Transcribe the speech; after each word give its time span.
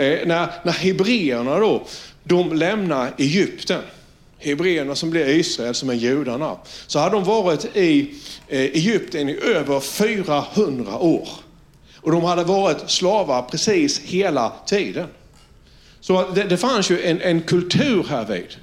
Eh, 0.00 0.26
när, 0.26 0.48
när 0.62 0.72
hebreerna 0.72 1.58
då, 1.58 1.86
de 2.24 2.52
lämnar 2.52 3.14
Egypten. 3.18 3.82
Hebreerna 4.38 4.94
som 4.94 5.10
blir 5.10 5.28
Israel, 5.28 5.74
som 5.74 5.90
är 5.90 5.94
judarna. 5.94 6.56
Så 6.86 6.98
hade 6.98 7.16
de 7.16 7.24
varit 7.24 7.76
i 7.76 8.14
eh, 8.48 8.60
Egypten 8.60 9.28
i 9.28 9.36
över 9.36 9.80
400 9.80 10.98
år. 10.98 11.28
Och 11.96 12.12
de 12.12 12.24
hade 12.24 12.44
varit 12.44 12.90
slavar 12.90 13.42
precis 13.42 14.00
hela 14.00 14.52
tiden. 14.66 15.06
Så 16.00 16.30
det, 16.34 16.44
det 16.44 16.56
fanns 16.56 16.90
ju 16.90 17.02
en, 17.02 17.20
en 17.20 17.42
kultur 17.42 18.06
här 18.08 18.24
vid 18.24 18.56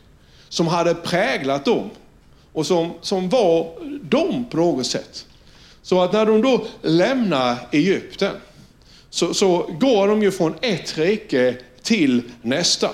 som 0.49 0.67
hade 0.67 0.93
präglat 0.93 1.65
dem 1.65 1.89
och 2.53 2.65
som, 2.65 2.93
som 3.01 3.29
var 3.29 3.71
dem 4.01 4.45
på 4.51 4.57
något 4.57 4.87
sätt. 4.87 5.25
Så 5.81 6.01
att 6.01 6.13
när 6.13 6.25
de 6.25 6.41
då 6.41 6.65
lämnar 6.81 7.57
Egypten 7.71 8.33
så, 9.09 9.33
så 9.33 9.69
går 9.79 10.07
de 10.07 10.23
ju 10.23 10.31
från 10.31 10.53
ett 10.61 10.97
rike 10.97 11.55
till 11.83 12.21
nästa. 12.41 12.89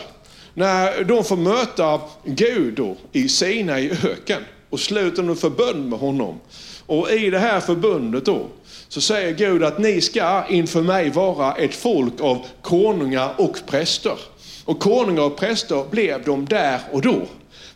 När 0.54 1.04
de 1.04 1.24
får 1.24 1.38
möta 1.38 2.02
Gud 2.26 2.74
då, 2.74 2.96
i 3.12 3.30
Sina 3.30 3.80
i 3.80 3.92
öken 3.92 4.42
och 4.70 4.80
sluter 4.80 5.24
en 5.24 5.36
förbund 5.36 5.90
med 5.90 6.00
honom. 6.00 6.40
Och 6.86 7.12
i 7.12 7.30
det 7.30 7.40
här 7.40 7.60
förbundet 7.60 8.26
då 8.26 8.48
så 8.88 9.02
säger 9.02 9.32
Gud 9.32 9.64
att 9.64 9.80
ni 9.80 10.02
ska 10.02 10.44
inför 10.50 10.82
mig 10.82 11.10
vara 11.10 11.54
ett 11.54 11.76
folk 11.76 12.22
av 12.22 12.46
konungar 12.62 13.34
och 13.38 13.58
präster. 13.68 14.18
Och 14.66 14.80
konungar 14.80 15.24
och 15.24 15.38
präster 15.38 15.86
blev 15.90 16.24
de 16.24 16.46
där 16.46 16.80
och 16.92 17.02
då. 17.02 17.22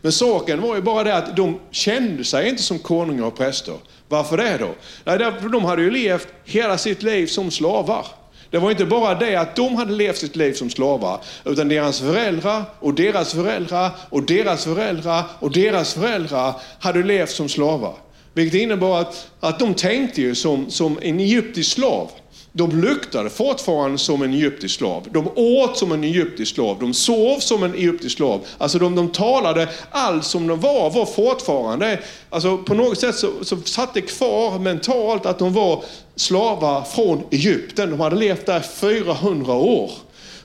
Men 0.00 0.12
saken 0.12 0.60
var 0.60 0.74
ju 0.76 0.82
bara 0.82 1.04
det 1.04 1.16
att 1.16 1.36
de 1.36 1.58
kände 1.70 2.24
sig 2.24 2.48
inte 2.48 2.62
som 2.62 2.78
konungar 2.78 3.24
och 3.24 3.36
präster. 3.36 3.74
Varför 4.08 4.36
det 4.36 4.58
då? 4.58 5.48
De 5.48 5.64
hade 5.64 5.82
ju 5.82 5.90
levt 5.90 6.28
hela 6.44 6.78
sitt 6.78 7.02
liv 7.02 7.26
som 7.26 7.50
slavar. 7.50 8.06
Det 8.50 8.58
var 8.58 8.70
inte 8.70 8.86
bara 8.86 9.14
det 9.14 9.36
att 9.36 9.56
de 9.56 9.76
hade 9.76 9.92
levt 9.92 10.16
sitt 10.16 10.36
liv 10.36 10.52
som 10.52 10.70
slavar, 10.70 11.20
utan 11.44 11.68
deras 11.68 12.00
föräldrar 12.00 12.62
och 12.80 12.94
deras 12.94 13.34
föräldrar 13.34 13.90
och 14.10 14.22
deras 14.22 14.64
föräldrar 14.64 15.22
och 15.38 15.52
deras 15.52 15.94
föräldrar 15.94 16.54
hade 16.80 17.02
levt 17.02 17.30
som 17.30 17.48
slavar. 17.48 17.94
Vilket 18.32 18.60
innebar 18.60 19.00
att, 19.00 19.30
att 19.40 19.58
de 19.58 19.74
tänkte 19.74 20.20
ju 20.20 20.34
som, 20.34 20.70
som 20.70 20.98
en 21.02 21.20
egyptisk 21.20 21.72
slav. 21.72 22.10
De 22.58 22.80
luktade 22.80 23.30
fortfarande 23.30 23.98
som 23.98 24.22
en 24.22 24.34
egyptisk 24.34 24.74
slav. 24.74 25.08
De 25.10 25.28
åt 25.34 25.78
som 25.78 25.92
en 25.92 26.04
egyptisk 26.04 26.54
slav. 26.54 26.78
De 26.80 26.94
sov 26.94 27.38
som 27.38 27.62
en 27.62 27.74
egyptisk 27.74 28.16
slav. 28.16 28.46
Alltså 28.58 28.78
de, 28.78 28.94
de 28.94 29.08
talade, 29.08 29.68
allt 29.90 30.24
som 30.24 30.46
de 30.46 30.60
var, 30.60 30.90
var 30.90 31.06
fortfarande, 31.06 32.00
alltså 32.30 32.58
på 32.58 32.74
något 32.74 32.98
sätt 32.98 33.14
så, 33.14 33.30
så 33.42 33.56
satt 33.56 33.94
det 33.94 34.00
kvar 34.00 34.58
mentalt 34.58 35.26
att 35.26 35.38
de 35.38 35.52
var 35.52 35.84
slavar 36.16 36.84
från 36.84 37.22
Egypten. 37.30 37.90
De 37.90 38.00
hade 38.00 38.16
levt 38.16 38.46
där 38.46 38.60
400 38.60 39.52
år. 39.52 39.90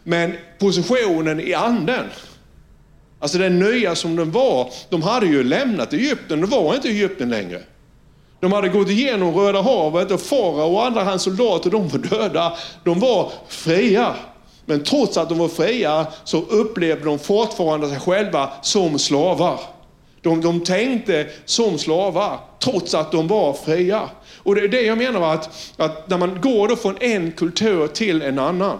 Men 0.03 0.33
positionen 0.59 1.39
i 1.39 1.53
anden, 1.53 2.05
alltså 3.19 3.37
den 3.37 3.59
nya 3.59 3.95
som 3.95 4.15
den 4.15 4.31
var, 4.31 4.71
de 4.89 5.01
hade 5.01 5.25
ju 5.25 5.43
lämnat 5.43 5.93
Egypten, 5.93 6.41
det 6.41 6.47
var 6.47 6.75
inte 6.75 6.89
Egypten 6.89 7.29
längre. 7.29 7.61
De 8.43 8.51
hade 8.51 8.69
gått 8.69 8.89
igenom 8.89 9.35
Röda 9.35 9.61
havet 9.61 10.11
och 10.11 10.21
farao 10.21 10.73
och 10.73 10.85
andra 10.85 11.03
hans 11.03 11.23
soldater, 11.23 11.69
de 11.69 11.87
var 11.87 11.99
döda. 11.99 12.53
De 12.83 12.99
var 12.99 13.31
fria. 13.47 14.15
Men 14.65 14.83
trots 14.83 15.17
att 15.17 15.29
de 15.29 15.37
var 15.37 15.47
fria 15.47 16.07
så 16.23 16.37
upplevde 16.37 17.05
de 17.05 17.19
fortfarande 17.19 17.89
sig 17.89 17.99
själva 17.99 18.49
som 18.61 18.99
slavar. 18.99 19.59
De, 20.21 20.41
de 20.41 20.59
tänkte 20.59 21.27
som 21.45 21.77
slavar, 21.77 22.39
trots 22.59 22.93
att 22.93 23.11
de 23.11 23.27
var 23.27 23.53
fria. 23.53 24.01
Och 24.37 24.55
det 24.55 24.61
är 24.61 24.67
det 24.67 24.81
jag 24.81 24.97
menar 24.97 25.33
att, 25.33 25.73
att 25.77 26.09
när 26.09 26.17
man 26.17 26.41
går 26.41 26.67
då 26.67 26.75
från 26.75 26.97
en 26.99 27.31
kultur 27.31 27.87
till 27.87 28.21
en 28.21 28.39
annan, 28.39 28.77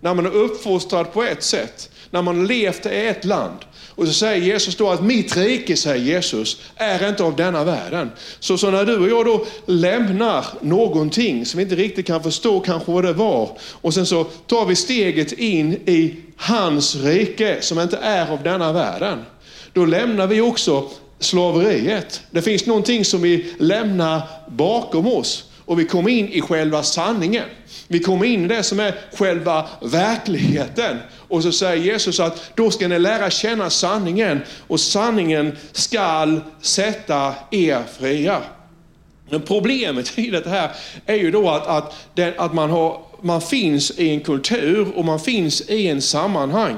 när 0.00 0.14
man 0.14 0.26
är 0.26 0.36
uppfostrad 0.36 1.12
på 1.12 1.22
ett 1.22 1.42
sätt, 1.42 1.90
när 2.10 2.22
man 2.22 2.46
levt 2.46 2.86
i 2.86 3.06
ett 3.06 3.24
land, 3.24 3.58
och 3.96 4.06
så 4.06 4.12
säger 4.12 4.42
Jesus 4.42 4.76
då 4.76 4.90
att 4.90 5.02
mitt 5.02 5.36
rike, 5.36 5.76
säger 5.76 6.04
Jesus, 6.04 6.60
är 6.76 7.08
inte 7.08 7.22
av 7.22 7.36
denna 7.36 7.64
världen. 7.64 8.10
Så, 8.40 8.58
så 8.58 8.70
när 8.70 8.84
du 8.84 8.96
och 8.96 9.08
jag 9.08 9.26
då 9.26 9.46
lämnar 9.66 10.46
någonting 10.60 11.46
som 11.46 11.58
vi 11.58 11.64
inte 11.64 11.76
riktigt 11.76 12.06
kan 12.06 12.22
förstå 12.22 12.60
kanske 12.60 12.92
vad 12.92 13.04
det 13.04 13.12
var, 13.12 13.58
och 13.72 13.94
sen 13.94 14.06
så 14.06 14.24
tar 14.24 14.66
vi 14.66 14.76
steget 14.76 15.32
in 15.32 15.72
i 15.72 16.16
hans 16.36 16.96
rike 16.96 17.56
som 17.60 17.80
inte 17.80 17.96
är 17.96 18.30
av 18.30 18.42
denna 18.42 18.72
världen. 18.72 19.18
Då 19.72 19.84
lämnar 19.84 20.26
vi 20.26 20.40
också 20.40 20.90
slaveriet. 21.18 22.20
Det 22.30 22.42
finns 22.42 22.66
någonting 22.66 23.04
som 23.04 23.22
vi 23.22 23.54
lämnar 23.58 24.22
bakom 24.48 25.06
oss 25.06 25.44
och 25.66 25.80
vi 25.80 25.84
kommer 25.84 26.10
in 26.10 26.28
i 26.28 26.40
själva 26.40 26.82
sanningen. 26.82 27.44
Vi 27.88 28.00
kommer 28.00 28.26
in 28.26 28.44
i 28.44 28.48
det 28.48 28.62
som 28.62 28.80
är 28.80 28.94
själva 29.12 29.68
verkligheten. 29.82 30.96
Och 31.28 31.42
så 31.42 31.52
säger 31.52 31.84
Jesus 31.84 32.20
att 32.20 32.50
då 32.54 32.70
ska 32.70 32.88
ni 32.88 32.98
lära 32.98 33.30
känna 33.30 33.70
sanningen 33.70 34.40
och 34.66 34.80
sanningen 34.80 35.56
skall 35.72 36.40
sätta 36.60 37.34
er 37.50 37.82
fria. 37.98 38.42
Men 39.30 39.40
problemet 39.40 40.18
i 40.18 40.30
det 40.30 40.48
här 40.48 40.70
är 41.06 41.14
ju 41.14 41.30
då 41.30 41.50
att, 41.50 41.66
att, 41.66 41.94
den, 42.14 42.32
att 42.36 42.54
man, 42.54 42.70
har, 42.70 43.00
man 43.20 43.40
finns 43.40 43.90
i 43.90 44.10
en 44.10 44.20
kultur 44.20 44.92
och 44.94 45.04
man 45.04 45.20
finns 45.20 45.60
i 45.70 45.88
en 45.88 46.02
sammanhang. 46.02 46.76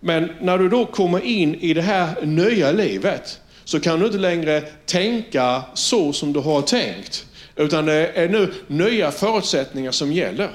Men 0.00 0.30
när 0.40 0.58
du 0.58 0.68
då 0.68 0.86
kommer 0.86 1.24
in 1.24 1.54
i 1.54 1.74
det 1.74 1.82
här 1.82 2.08
nya 2.22 2.72
livet 2.72 3.40
så 3.64 3.80
kan 3.80 4.00
du 4.00 4.06
inte 4.06 4.18
längre 4.18 4.60
tänka 4.86 5.62
så 5.74 6.12
som 6.12 6.32
du 6.32 6.40
har 6.40 6.62
tänkt. 6.62 7.26
Utan 7.56 7.86
det 7.86 8.08
är 8.14 8.28
nu 8.28 8.52
nya 8.66 9.10
förutsättningar 9.10 9.90
som 9.90 10.12
gäller. 10.12 10.50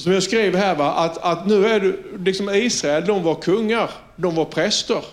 Och 0.00 0.04
som 0.04 0.12
jag 0.12 0.22
skrev 0.22 0.56
här, 0.56 0.74
va, 0.74 0.92
att, 0.92 1.18
att 1.18 1.46
nu 1.46 1.66
är 1.66 1.80
det 1.80 1.94
liksom 2.24 2.50
Israel, 2.50 3.06
de 3.06 3.22
var 3.22 3.34
kungar, 3.34 3.90
de 4.16 4.34
var 4.34 4.44
präster. 4.44 5.04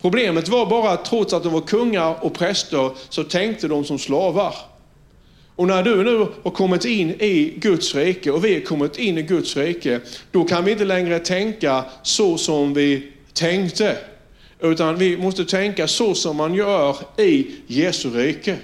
Problemet 0.00 0.48
var 0.48 0.66
bara 0.66 0.90
att 0.90 1.04
trots 1.04 1.32
att 1.32 1.42
de 1.42 1.52
var 1.52 1.60
kungar 1.60 2.16
och 2.20 2.34
präster 2.34 2.90
så 3.08 3.24
tänkte 3.24 3.68
de 3.68 3.84
som 3.84 3.98
slavar. 3.98 4.54
Och 5.56 5.66
när 5.66 5.82
du 5.82 6.04
nu 6.04 6.26
har 6.42 6.50
kommit 6.50 6.84
in 6.84 7.10
i 7.10 7.54
Guds 7.56 7.94
rike 7.94 8.30
och 8.30 8.44
vi 8.44 8.54
har 8.54 8.60
kommit 8.60 8.98
in 8.98 9.18
i 9.18 9.22
Guds 9.22 9.56
rike, 9.56 10.00
då 10.30 10.44
kan 10.44 10.64
vi 10.64 10.72
inte 10.72 10.84
längre 10.84 11.18
tänka 11.18 11.84
så 12.02 12.38
som 12.38 12.74
vi 12.74 13.12
tänkte. 13.32 13.96
Utan 14.60 14.96
vi 14.96 15.16
måste 15.16 15.44
tänka 15.44 15.88
så 15.88 16.14
som 16.14 16.36
man 16.36 16.54
gör 16.54 16.96
i 17.16 17.46
Jesu 17.66 18.10
rike. 18.10 18.56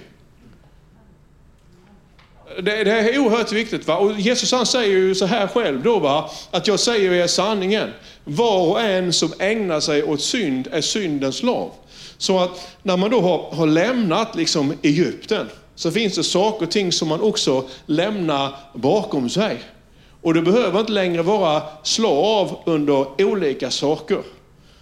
Det, 2.61 2.83
det 2.83 2.91
är 2.91 3.19
oerhört 3.19 3.51
viktigt. 3.51 3.87
Va? 3.87 3.97
Och 3.97 4.19
Jesus 4.19 4.51
han 4.51 4.65
säger 4.65 4.97
ju 4.97 5.15
så 5.15 5.25
här 5.25 5.47
själv 5.47 5.83
då, 5.83 5.99
va? 5.99 6.29
att 6.51 6.67
jag 6.67 6.79
säger 6.79 7.11
er 7.11 7.27
sanningen. 7.27 7.89
Var 8.23 8.67
och 8.67 8.81
en 8.81 9.13
som 9.13 9.33
ägnar 9.39 9.79
sig 9.79 10.03
åt 10.03 10.21
synd 10.21 10.67
är 10.71 10.81
syndens 10.81 11.35
slav. 11.35 11.71
Så 12.17 12.39
att 12.39 12.67
när 12.83 12.97
man 12.97 13.11
då 13.11 13.21
har, 13.21 13.55
har 13.55 13.67
lämnat 13.67 14.35
liksom 14.35 14.73
Egypten 14.81 15.49
så 15.75 15.91
finns 15.91 16.15
det 16.15 16.23
saker 16.23 16.65
och 16.65 16.71
ting 16.71 16.91
som 16.91 17.07
man 17.07 17.21
också 17.21 17.65
lämnar 17.85 18.55
bakom 18.73 19.29
sig. 19.29 19.63
Och 20.21 20.33
du 20.33 20.41
behöver 20.41 20.79
inte 20.79 20.91
längre 20.91 21.21
vara 21.21 21.61
slav 21.83 22.59
under 22.65 23.21
olika 23.21 23.71
saker. 23.71 24.19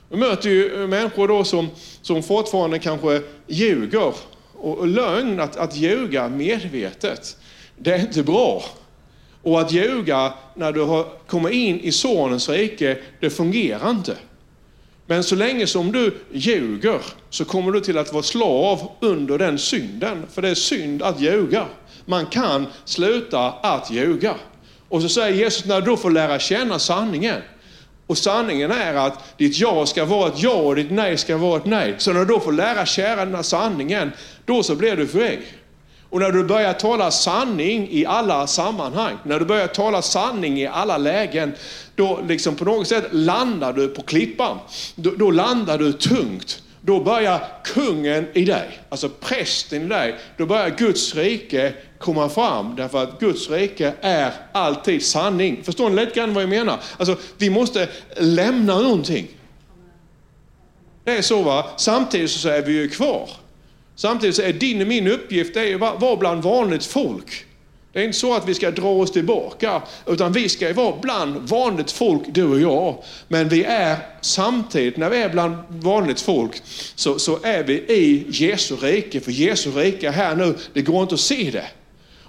Vi 0.09 0.17
möter 0.17 0.49
ju 0.49 0.87
människor 0.87 1.27
då 1.27 1.43
som, 1.43 1.69
som 2.01 2.23
fortfarande 2.23 2.79
kanske 2.79 3.21
ljuger. 3.47 4.13
Och, 4.53 4.77
och 4.77 4.87
lögn, 4.87 5.39
att, 5.39 5.57
att 5.57 5.75
ljuga 5.75 6.27
medvetet 6.29 7.37
det 7.81 7.93
är 7.93 7.99
inte 7.99 8.23
bra. 8.23 8.63
Och 9.43 9.61
att 9.61 9.71
ljuga 9.71 10.33
när 10.55 10.71
du 10.71 10.81
har 10.81 11.05
kommit 11.27 11.53
in 11.53 11.79
i 11.79 11.91
sonens 11.91 12.49
rike, 12.49 12.97
det 13.19 13.29
fungerar 13.29 13.89
inte. 13.89 14.15
Men 15.05 15.23
så 15.23 15.35
länge 15.35 15.67
som 15.67 15.91
du 15.91 16.17
ljuger 16.31 16.99
så 17.29 17.45
kommer 17.45 17.71
du 17.71 17.79
till 17.79 17.97
att 17.97 18.13
vara 18.13 18.23
slav 18.23 18.91
under 18.99 19.37
den 19.37 19.59
synden. 19.59 20.25
För 20.31 20.41
det 20.41 20.49
är 20.49 20.55
synd 20.55 21.03
att 21.03 21.21
ljuga. 21.21 21.65
Man 22.05 22.25
kan 22.25 22.65
sluta 22.85 23.51
att 23.51 23.91
ljuga. 23.91 24.35
Och 24.89 25.01
så 25.01 25.09
säger 25.09 25.35
Jesus, 25.37 25.65
när 25.65 25.81
du 25.81 25.97
får 25.97 26.11
lära 26.11 26.39
känna 26.39 26.79
sanningen. 26.79 27.41
Och 28.07 28.17
sanningen 28.17 28.71
är 28.71 28.93
att 28.93 29.37
ditt 29.37 29.59
ja 29.59 29.85
ska 29.85 30.05
vara 30.05 30.27
ett 30.27 30.43
ja 30.43 30.53
och 30.53 30.75
ditt 30.75 30.91
nej 30.91 31.17
ska 31.17 31.37
vara 31.37 31.57
ett 31.57 31.65
nej. 31.65 31.95
Så 31.97 32.13
när 32.13 32.19
du 32.19 32.25
då 32.25 32.39
får 32.39 32.51
lära 32.51 32.85
känna 32.85 33.43
sanningen, 33.43 34.11
då 34.45 34.63
så 34.63 34.75
blir 34.75 34.95
du 34.95 35.07
fri. 35.07 35.39
Och 36.11 36.19
när 36.19 36.31
du 36.31 36.43
börjar 36.43 36.73
tala 36.73 37.11
sanning 37.11 37.87
i 37.91 38.05
alla 38.05 38.47
sammanhang, 38.47 39.17
när 39.23 39.39
du 39.39 39.45
börjar 39.45 39.67
tala 39.67 40.01
sanning 40.01 40.61
i 40.61 40.67
alla 40.67 40.97
lägen, 40.97 41.53
då 41.95 42.19
liksom 42.27 42.55
på 42.55 42.65
något 42.65 42.87
sätt 42.87 43.05
landar 43.11 43.73
du 43.73 43.87
på 43.87 44.01
klippan. 44.01 44.57
Då, 44.95 45.11
då 45.11 45.31
landar 45.31 45.77
du 45.77 45.93
tungt. 45.93 46.63
Då 46.81 46.99
börjar 46.99 47.47
kungen 47.63 48.27
i 48.33 48.45
dig, 48.45 48.79
alltså 48.89 49.09
prästen 49.09 49.81
i 49.81 49.87
dig, 49.87 50.15
då 50.37 50.45
börjar 50.45 50.69
Guds 50.69 51.15
rike 51.15 51.73
komma 51.99 52.29
fram. 52.29 52.75
Därför 52.75 53.03
att 53.03 53.19
Guds 53.19 53.49
rike 53.49 53.93
är 54.01 54.31
alltid 54.51 55.05
sanning. 55.05 55.63
Förstår 55.63 55.89
ni 55.89 55.95
lite 55.95 56.19
grann 56.19 56.33
vad 56.33 56.43
jag 56.43 56.49
menar? 56.49 56.79
Alltså, 56.97 57.17
vi 57.37 57.49
måste 57.49 57.89
lämna 58.17 58.79
någonting. 58.79 59.27
Det 61.03 61.17
är 61.17 61.21
så 61.21 61.41
va, 61.41 61.65
samtidigt 61.77 62.31
så 62.31 62.49
är 62.49 62.61
vi 62.61 62.73
ju 62.73 62.89
kvar. 62.89 63.29
Samtidigt 63.95 64.35
så 64.35 64.41
är 64.41 64.53
din 64.53 64.81
och 64.81 64.87
min 64.87 65.07
uppgift 65.07 65.57
att 65.57 66.01
vara 66.01 66.15
bland 66.15 66.43
vanligt 66.43 66.85
folk. 66.85 67.45
Det 67.93 67.99
är 67.99 68.03
inte 68.03 68.17
så 68.17 68.33
att 68.33 68.49
vi 68.49 68.53
ska 68.53 68.71
dra 68.71 68.89
oss 68.89 69.11
tillbaka, 69.11 69.81
utan 70.07 70.33
vi 70.33 70.49
ska 70.49 70.73
vara 70.73 70.95
bland 71.01 71.49
vanligt 71.49 71.91
folk, 71.91 72.21
du 72.27 72.43
och 72.43 72.59
jag. 72.59 73.03
Men 73.27 73.49
vi 73.49 73.63
är 73.63 73.97
samtidigt, 74.21 74.97
när 74.97 75.09
vi 75.09 75.17
är 75.17 75.29
bland 75.29 75.55
vanligt 75.69 76.21
folk, 76.21 76.61
så, 76.95 77.19
så 77.19 77.39
är 77.43 77.63
vi 77.63 77.73
i 77.73 78.25
Jesu 78.29 78.75
rike. 78.75 79.19
För 79.19 79.31
Jesu 79.31 79.71
rike 79.71 80.07
är 80.07 80.11
här 80.11 80.35
nu, 80.35 80.55
det 80.73 80.81
går 80.81 81.01
inte 81.01 81.15
att 81.15 81.21
se 81.21 81.49
det. 81.51 81.65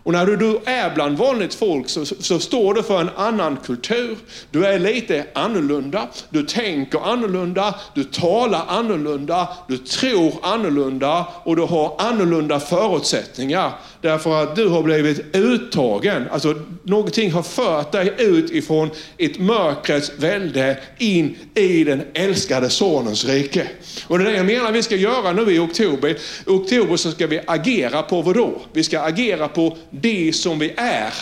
Och 0.04 0.12
när 0.12 0.26
du, 0.26 0.36
du 0.36 0.60
är 0.64 0.94
bland 0.94 1.18
vanligt 1.18 1.54
folk 1.54 1.88
så, 1.88 2.06
så, 2.06 2.14
så, 2.20 2.38
står 2.38 2.74
du 2.74 2.82
för 2.82 3.00
en 3.00 3.10
annan 3.16 3.56
kultur. 3.56 4.18
Du 4.50 4.66
är 4.66 4.78
lite 4.78 5.26
annorlunda, 5.34 6.08
du 6.30 6.42
tänker 6.42 7.12
annorlunda, 7.12 7.74
du 7.94 8.04
talar 8.04 8.64
annorlunda, 8.68 9.48
du 9.68 9.78
tror 9.78 10.32
annorlunda 10.42 11.26
och 11.44 11.56
du 11.56 11.62
har 11.62 11.94
annorlunda 11.98 12.60
förutsättningar. 12.60 13.72
Därför 14.02 14.42
att 14.42 14.56
du 14.56 14.68
har 14.68 14.82
blivit 14.82 15.36
uttagen. 15.36 16.28
Alltså 16.30 16.54
någonting 16.82 17.32
har 17.32 17.42
fört 17.42 17.92
dig 17.92 18.14
ut 18.18 18.50
ifrån 18.50 18.90
ett 19.18 19.38
mörkrets 19.38 20.12
välde 20.18 20.78
in 20.98 21.36
i 21.54 21.84
den 21.84 22.02
älskade 22.14 22.70
sonens 22.70 23.24
rike. 23.24 23.66
Och 24.06 24.18
det 24.18 24.24
är 24.24 24.30
det 24.30 24.36
jag 24.36 24.46
menar 24.46 24.72
vi 24.72 24.82
ska 24.82 24.96
göra 24.96 25.32
nu 25.32 25.52
i 25.52 25.58
oktober. 25.58 26.10
I 26.10 26.16
oktober 26.46 26.96
så 26.96 27.10
ska 27.10 27.26
vi 27.26 27.40
agera 27.46 28.02
på 28.02 28.22
vad 28.22 28.34
då? 28.34 28.60
Vi 28.72 28.84
ska 28.84 29.00
agera 29.00 29.48
på 29.48 29.76
det 29.90 30.32
som 30.32 30.58
vi 30.58 30.74
är 30.76 31.14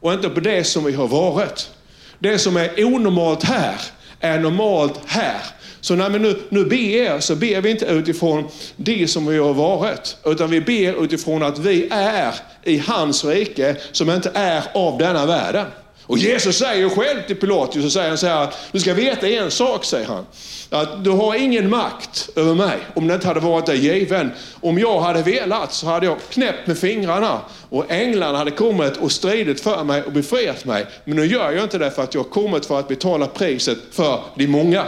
och 0.00 0.12
inte 0.12 0.28
på 0.28 0.40
det 0.40 0.64
som 0.64 0.84
vi 0.84 0.92
har 0.92 1.08
varit. 1.08 1.70
Det 2.18 2.38
som 2.38 2.56
är 2.56 2.84
onormalt 2.84 3.44
här 3.44 3.80
är 4.20 4.38
normalt 4.38 5.00
här. 5.06 5.40
Så 5.80 5.94
när 5.94 6.10
vi 6.10 6.18
nu, 6.18 6.36
nu 6.48 6.64
ber 6.64 7.20
så 7.20 7.36
ber 7.36 7.60
vi 7.60 7.70
inte 7.70 7.86
utifrån 7.86 8.48
det 8.76 9.10
som 9.10 9.26
vi 9.26 9.38
har 9.38 9.54
varit, 9.54 10.16
utan 10.24 10.50
vi 10.50 10.60
ber 10.60 11.04
utifrån 11.04 11.42
att 11.42 11.58
vi 11.58 11.88
är 11.90 12.34
i 12.64 12.78
hans 12.78 13.24
rike 13.24 13.76
som 13.92 14.10
inte 14.10 14.30
är 14.34 14.62
av 14.74 14.98
denna 14.98 15.26
världen. 15.26 15.66
Och 16.08 16.18
Jesus 16.18 16.58
säger 16.58 16.88
själv 16.88 17.22
till 17.26 17.36
Pilatus, 17.36 17.84
och 17.84 17.92
säger 17.92 18.08
han 18.08 18.18
så 18.18 18.26
här, 18.26 18.48
du 18.72 18.80
ska 18.80 18.94
veta 18.94 19.28
en 19.28 19.50
sak, 19.50 19.84
säger 19.84 20.06
han. 20.06 20.26
Att 20.70 21.04
du 21.04 21.10
har 21.10 21.34
ingen 21.34 21.70
makt 21.70 22.28
över 22.36 22.54
mig 22.54 22.78
om 22.94 23.08
det 23.08 23.14
inte 23.14 23.26
hade 23.26 23.40
varit 23.40 23.66
dig 23.66 23.78
given. 23.78 24.30
Om 24.60 24.78
jag 24.78 25.00
hade 25.00 25.22
velat 25.22 25.72
så 25.72 25.86
hade 25.86 26.06
jag 26.06 26.16
knäppt 26.30 26.66
med 26.66 26.78
fingrarna 26.78 27.40
och 27.68 27.90
änglarna 27.90 28.38
hade 28.38 28.50
kommit 28.50 28.96
och 28.96 29.12
stridit 29.12 29.60
för 29.60 29.84
mig 29.84 30.02
och 30.02 30.12
befriat 30.12 30.64
mig. 30.64 30.86
Men 31.04 31.16
nu 31.16 31.26
gör 31.26 31.50
jag 31.52 31.62
inte 31.62 31.78
det 31.78 31.90
för 31.90 32.02
att 32.02 32.14
jag 32.14 32.22
har 32.22 32.30
kommit 32.30 32.66
för 32.66 32.78
att 32.78 32.88
betala 32.88 33.26
priset 33.26 33.78
för 33.90 34.20
de 34.34 34.46
många. 34.46 34.84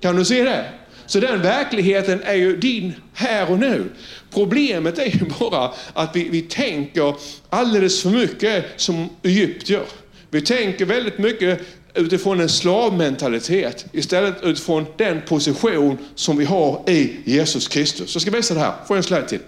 Kan 0.00 0.16
du 0.16 0.24
se 0.24 0.44
det? 0.44 0.64
Så 1.06 1.20
den 1.20 1.42
verkligheten 1.42 2.22
är 2.22 2.34
ju 2.34 2.56
din 2.56 2.94
här 3.14 3.50
och 3.50 3.58
nu. 3.58 3.90
Problemet 4.30 4.98
är 4.98 5.06
ju 5.06 5.24
bara 5.40 5.72
att 5.92 6.16
vi, 6.16 6.28
vi 6.28 6.42
tänker 6.42 7.14
alldeles 7.50 8.02
för 8.02 8.10
mycket 8.10 8.64
som 8.76 9.08
egyptier. 9.22 9.82
Vi 10.30 10.42
tänker 10.42 10.84
väldigt 10.84 11.18
mycket 11.18 11.60
utifrån 11.94 12.40
en 12.40 12.48
slavmentalitet 12.48 13.86
istället 13.92 14.42
utifrån 14.42 14.86
den 14.96 15.22
position 15.22 15.98
som 16.14 16.36
vi 16.36 16.44
har 16.44 16.82
i 16.86 17.16
Jesus 17.24 17.68
Kristus. 17.68 18.10
Så 18.10 18.16
jag 18.16 18.22
ska 18.22 18.30
visa 18.30 18.54
det 18.54 18.60
här. 18.60 18.74
Får 18.86 18.96
jag 18.96 18.96
en 18.96 19.02
slide 19.02 19.28
till? 19.28 19.40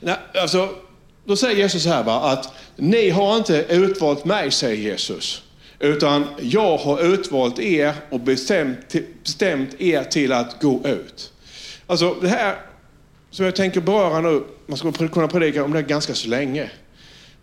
Nej, 0.00 0.16
alltså, 0.34 0.68
då 1.24 1.36
säger 1.36 1.56
Jesus 1.56 1.86
här 1.86 2.04
va, 2.04 2.30
att 2.30 2.54
ni 2.76 3.10
har 3.10 3.36
inte 3.36 3.66
utvalt 3.68 4.24
mig, 4.24 4.50
säger 4.50 4.90
Jesus. 4.90 5.42
Utan 5.80 6.26
jag 6.40 6.76
har 6.76 7.14
utvalt 7.14 7.58
er 7.58 7.94
och 8.10 8.20
bestämt, 8.20 8.94
bestämt 9.22 9.80
er 9.80 10.04
till 10.04 10.32
att 10.32 10.62
gå 10.62 10.80
ut. 10.84 11.32
Alltså 11.86 12.14
det 12.14 12.28
här 12.28 12.56
som 13.30 13.44
jag 13.44 13.56
tänker 13.56 13.80
beröra 13.80 14.20
nu, 14.20 14.42
man 14.66 14.78
skulle 14.78 15.08
kunna 15.08 15.28
predika 15.28 15.64
om 15.64 15.72
det 15.72 15.82
ganska 15.82 16.14
så 16.14 16.28
länge. 16.28 16.70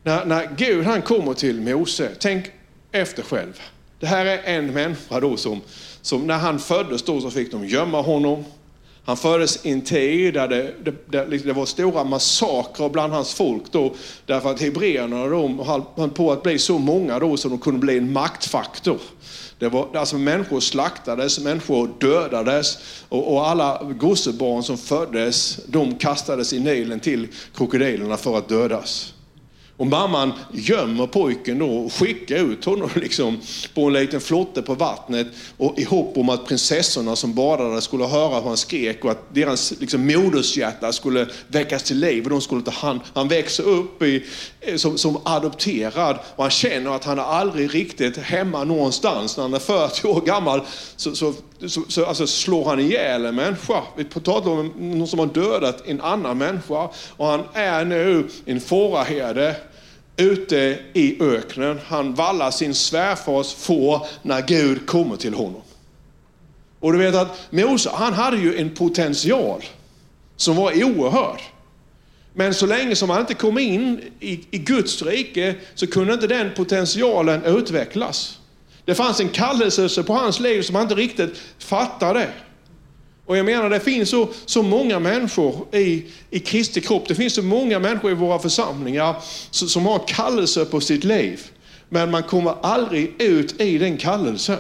När, 0.03 0.25
när 0.25 0.49
Gud 0.57 0.85
han 0.85 1.01
kommer 1.01 1.33
till 1.33 1.61
Mose, 1.61 2.09
tänk 2.19 2.45
efter 2.91 3.23
själv. 3.23 3.61
Det 3.99 4.07
här 4.07 4.25
är 4.25 4.43
en 4.43 4.73
människa 4.73 5.19
då 5.19 5.37
som, 5.37 5.61
som 6.01 6.27
när 6.27 6.37
han 6.37 6.59
föddes 6.59 7.03
då 7.03 7.21
så 7.21 7.31
fick 7.31 7.51
de 7.51 7.67
gömma 7.67 8.01
honom. 8.01 8.45
Han 9.07 9.17
föddes 9.17 9.65
i 9.65 9.71
en 9.71 9.81
tid 9.81 10.33
där 10.33 10.47
det, 10.47 10.73
det, 10.83 10.93
det, 11.05 11.27
liksom, 11.27 11.47
det, 11.47 11.53
var 11.53 11.65
stora 11.65 12.03
massakrer 12.03 12.89
bland 12.89 13.13
hans 13.13 13.33
folk 13.33 13.63
då, 13.71 13.93
därför 14.25 14.51
att 14.51 14.61
hebreerna 14.61 15.17
höll 15.97 16.09
på 16.09 16.31
att 16.31 16.43
bli 16.43 16.59
så 16.59 16.77
många 16.77 17.19
då 17.19 17.37
så 17.37 17.49
de 17.49 17.59
kunde 17.59 17.79
bli 17.79 17.97
en 17.97 18.13
maktfaktor. 18.13 18.97
Det 19.59 19.69
var, 19.69 19.87
alltså 19.95 20.17
människor 20.17 20.59
slaktades, 20.59 21.39
människor 21.39 21.89
dödades 21.99 22.77
och, 23.09 23.33
och 23.33 23.47
alla 23.47 23.81
gossebarn 23.99 24.63
som 24.63 24.77
föddes, 24.77 25.59
de 25.67 25.95
kastades 25.95 26.53
i 26.53 26.59
Nilen 26.59 26.99
till 26.99 27.27
krokodilerna 27.53 28.17
för 28.17 28.37
att 28.37 28.49
dödas. 28.49 29.13
Och 29.77 29.87
mamman 29.87 30.33
gömmer 30.51 31.07
pojken 31.07 31.59
då 31.59 31.69
och 31.69 31.93
skickar 31.93 32.35
ut 32.35 32.65
honom 32.65 32.89
liksom 32.95 33.41
på 33.73 33.87
en 33.87 33.93
liten 33.93 34.21
flotte 34.21 34.61
på 34.61 34.73
vattnet 34.73 35.27
och 35.57 35.79
i 35.79 35.83
hopp 35.83 36.17
om 36.17 36.29
att 36.29 36.45
prinsessorna 36.45 37.15
som 37.15 37.33
badade 37.33 37.81
skulle 37.81 38.05
höra 38.05 38.39
hur 38.39 38.47
han 38.47 38.57
skrek 38.57 39.05
och 39.05 39.11
att 39.11 39.35
deras 39.35 39.73
liksom, 39.79 40.07
modershjärta 40.07 40.93
skulle 40.93 41.27
väckas 41.47 41.83
till 41.83 41.99
liv 41.99 42.23
och 42.23 42.29
de 42.29 42.41
skulle 42.41 42.61
ta 42.61 42.71
hand. 42.71 42.99
Han 43.13 43.27
växer 43.27 43.63
upp 43.63 44.01
i, 44.01 44.25
eh, 44.61 44.75
som, 44.75 44.97
som 44.97 45.17
adopterad 45.23 46.19
och 46.35 46.43
han 46.43 46.51
känner 46.51 46.95
att 46.95 47.03
han 47.03 47.19
är 47.19 47.23
aldrig 47.23 47.75
riktigt 47.75 48.17
hemma 48.17 48.63
någonstans. 48.63 49.37
När 49.37 49.43
han 49.43 49.53
är 49.53 49.59
40 49.59 50.07
år 50.07 50.21
gammal 50.21 50.61
så, 50.95 51.15
så, 51.15 51.33
så, 51.67 51.81
så 51.87 52.05
alltså 52.05 52.27
slår 52.27 52.65
han 52.65 52.79
ihjäl 52.79 53.25
en 53.25 53.35
människa. 53.35 53.83
Vi 53.97 54.03
pratar 54.03 54.51
om 54.51 54.73
någon 54.77 55.07
som 55.07 55.19
har 55.19 55.25
dödat 55.25 55.87
en 55.87 56.01
annan 56.01 56.37
människa 56.37 56.89
och 57.17 57.25
han 57.25 57.43
är 57.53 57.85
nu 57.85 58.27
en 58.45 58.61
fåraherde 58.61 59.55
ute 60.17 60.79
i 60.93 61.23
öknen. 61.23 61.79
Han 61.87 62.13
vallar 62.13 62.51
sin 62.51 62.75
svärfars 62.75 63.53
får 63.53 64.07
när 64.21 64.41
Gud 64.41 64.87
kommer 64.87 65.15
till 65.15 65.33
honom. 65.33 65.61
Och 66.79 66.93
du 66.93 66.99
vet 66.99 67.15
att 67.15 67.51
Mose, 67.51 67.89
han 67.93 68.13
hade 68.13 68.37
ju 68.37 68.57
en 68.57 68.75
potential 68.75 69.63
som 70.35 70.55
var 70.55 70.83
oerhörd. 70.83 71.41
Men 72.33 72.53
så 72.53 72.65
länge 72.65 72.95
som 72.95 73.09
han 73.09 73.19
inte 73.19 73.33
kom 73.33 73.57
in 73.57 74.01
i, 74.19 74.45
i 74.51 74.57
Guds 74.57 75.01
rike 75.01 75.55
så 75.75 75.87
kunde 75.87 76.13
inte 76.13 76.27
den 76.27 76.51
potentialen 76.55 77.43
utvecklas. 77.43 78.39
Det 78.85 78.95
fanns 78.95 79.19
en 79.19 79.29
kallelse 79.29 80.03
på 80.03 80.13
hans 80.13 80.39
liv 80.39 80.61
som 80.61 80.75
han 80.75 80.83
inte 80.83 80.95
riktigt 80.95 81.41
fattade. 81.59 82.29
Och 83.27 83.37
jag 83.37 83.45
menar, 83.45 83.69
det 83.69 83.79
finns 83.79 84.09
så, 84.09 84.29
så 84.45 84.63
många 84.63 84.99
människor 84.99 85.75
i, 85.75 86.05
i 86.29 86.39
Kristi 86.39 86.81
kropp. 86.81 87.07
Det 87.07 87.15
finns 87.15 87.33
så 87.33 87.41
många 87.41 87.79
människor 87.79 88.11
i 88.11 88.13
våra 88.13 88.39
församlingar 88.39 89.15
som, 89.51 89.67
som 89.67 89.85
har 89.85 90.07
kallelse 90.07 90.65
på 90.65 90.79
sitt 90.79 91.03
liv. 91.03 91.41
Men 91.89 92.11
man 92.11 92.23
kommer 92.23 92.55
aldrig 92.61 93.21
ut 93.21 93.61
i 93.61 93.77
den 93.77 93.97
kallelsen. 93.97 94.57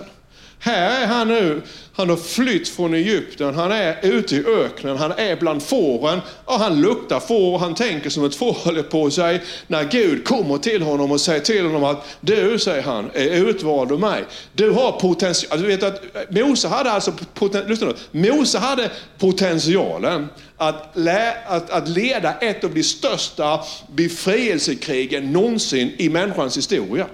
Här 0.59 1.01
är 1.03 1.07
han 1.07 1.27
nu, 1.27 1.61
han 1.93 2.09
har 2.09 2.17
flytt 2.17 2.69
från 2.69 2.93
Egypten, 2.93 3.55
han 3.55 3.71
är 3.71 3.97
ute 4.01 4.35
i 4.35 4.43
öknen, 4.45 4.97
han 4.97 5.11
är 5.11 5.35
bland 5.35 5.63
fåren 5.63 6.21
och 6.45 6.53
han 6.53 6.81
luktar 6.81 7.19
får 7.19 7.53
och 7.53 7.59
han 7.59 7.75
tänker 7.75 8.09
som 8.09 8.25
ett 8.25 8.35
får 8.35 8.53
håller 8.53 8.83
på 8.83 9.11
sig. 9.11 9.41
När 9.67 9.83
Gud 9.83 10.25
kommer 10.25 10.57
till 10.57 10.81
honom 10.81 11.11
och 11.11 11.21
säger 11.21 11.39
till 11.39 11.65
honom 11.65 11.83
att 11.83 12.05
du, 12.21 12.59
säger 12.59 12.83
han, 12.83 13.09
är 13.13 13.49
utvald 13.49 13.91
av 13.91 13.99
mig. 13.99 14.23
Du 14.53 14.71
har 14.71 14.91
potential. 14.91 15.51
Alltså, 15.51 15.67
du 15.67 15.75
vet 15.75 15.83
att 15.83 16.31
Mose 16.31 16.67
hade 16.67 16.91
alltså 16.91 17.13
poten, 17.33 17.95
Mose 18.11 18.59
hade 18.59 18.91
potentialen 19.17 20.27
att, 20.57 20.91
lä, 20.93 21.33
att, 21.47 21.69
att 21.69 21.89
leda 21.89 22.33
ett 22.33 22.63
av 22.63 22.73
de 22.73 22.83
största 22.83 23.59
befrielsekrigen 23.95 25.31
någonsin 25.31 25.91
i 25.97 26.09
människans 26.09 26.57
historia. 26.57 27.07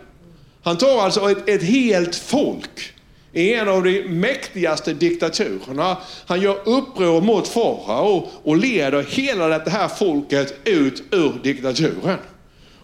Han 0.63 0.77
tar 0.77 1.01
alltså 1.01 1.31
ett, 1.31 1.49
ett 1.49 1.63
helt 1.63 2.15
folk 2.15 2.92
i 3.33 3.53
en 3.53 3.69
av 3.69 3.83
de 3.83 4.01
mäktigaste 4.01 4.93
diktaturerna. 4.93 5.97
Han 6.25 6.41
gör 6.41 6.57
uppror 6.65 7.21
mot 7.21 7.47
farao 7.47 8.29
och 8.43 8.57
leder 8.57 9.03
hela 9.03 9.59
det 9.59 9.69
här 9.69 9.87
folket 9.87 10.55
ut 10.63 11.03
ur 11.11 11.33
diktaturen. 11.43 12.17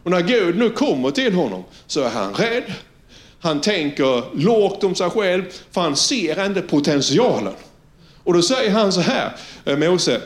Och 0.03 0.11
när 0.11 0.21
Gud 0.21 0.57
nu 0.57 0.69
kommer 0.69 1.11
till 1.11 1.33
honom 1.33 1.63
så 1.87 2.01
är 2.01 2.09
han 2.09 2.33
rädd. 2.33 2.73
Han 3.39 3.61
tänker 3.61 4.37
lågt 4.37 4.83
om 4.83 4.95
sig 4.95 5.09
själv 5.09 5.43
för 5.71 5.81
han 5.81 5.95
ser 5.95 6.45
inte 6.45 6.61
potentialen. 6.61 7.53
Och 8.23 8.33
då 8.33 8.41
säger 8.41 8.71
han 8.71 8.93
så 8.93 9.01
här, 9.01 9.35
eh, 9.65 9.77
Mose, 9.77 10.21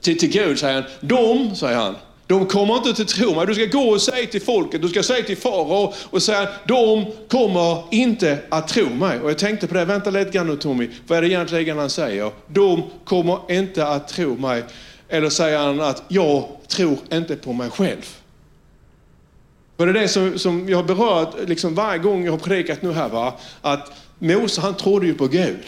till, 0.00 0.18
till 0.18 0.30
Gud 0.30 0.58
säger 0.58 0.74
han, 0.74 0.84
de, 1.00 1.56
säger 1.56 1.76
han, 1.76 1.96
de 2.28 2.46
kommer 2.46 2.76
inte 2.76 3.02
att 3.02 3.08
tro 3.08 3.34
mig. 3.34 3.46
Du 3.46 3.54
ska 3.54 3.64
gå 3.64 3.90
och 3.90 4.02
säga 4.02 4.26
till 4.26 4.42
folket, 4.42 4.82
du 4.82 4.88
ska 4.88 5.02
säga 5.02 5.24
till 5.24 5.36
farao 5.36 5.94
och 6.10 6.22
säga 6.22 6.48
de 6.66 7.06
kommer 7.28 7.82
inte 7.90 8.38
att 8.48 8.68
tro 8.68 8.88
mig. 8.88 9.20
Och 9.20 9.30
jag 9.30 9.38
tänkte 9.38 9.66
på 9.66 9.74
det, 9.74 9.84
vänta 9.84 10.10
lite 10.10 10.30
grann 10.30 10.46
nu 10.46 10.56
Tommy, 10.56 10.88
vad 11.06 11.18
är 11.18 11.22
det 11.22 11.28
egentligen 11.28 11.78
han 11.78 11.90
säger? 11.90 12.30
De 12.46 12.82
kommer 13.04 13.38
inte 13.48 13.86
att 13.86 14.08
tro 14.08 14.36
mig. 14.36 14.64
Eller 15.08 15.30
säger 15.30 15.58
han 15.58 15.80
att 15.80 16.02
jag 16.08 16.48
tror 16.66 16.98
inte 17.12 17.36
på 17.36 17.52
mig 17.52 17.70
själv. 17.70 18.06
För 19.76 19.86
det 19.86 19.92
är 19.92 20.02
det 20.02 20.08
som, 20.08 20.38
som 20.38 20.68
jag 20.68 20.76
har 20.78 20.84
berört 20.84 21.48
liksom 21.48 21.74
varje 21.74 21.98
gång 21.98 22.24
jag 22.24 22.32
har 22.32 22.38
predikat 22.38 22.82
nu 22.82 22.92
här, 22.92 23.08
va? 23.08 23.34
att 23.60 23.92
Mose 24.18 24.60
han 24.60 24.74
trodde 24.74 25.06
ju 25.06 25.14
på 25.14 25.26
Gud. 25.26 25.64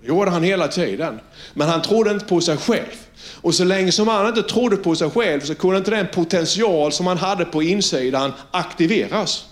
Det 0.00 0.08
gjorde 0.08 0.30
han 0.30 0.42
hela 0.42 0.68
tiden. 0.68 1.20
Men 1.54 1.68
han 1.68 1.82
trodde 1.82 2.10
inte 2.10 2.24
på 2.24 2.40
sig 2.40 2.56
själv. 2.56 2.96
Och 3.42 3.54
så 3.54 3.64
länge 3.64 3.92
som 3.92 4.08
han 4.08 4.28
inte 4.28 4.42
trodde 4.42 4.76
på 4.76 4.94
sig 4.94 5.10
själv 5.10 5.40
så 5.40 5.54
kunde 5.54 5.78
inte 5.78 5.90
den 5.90 6.06
potential 6.06 6.92
som 6.92 7.06
han 7.06 7.18
hade 7.18 7.44
på 7.44 7.62
insidan 7.62 8.32
aktiveras. 8.50 9.46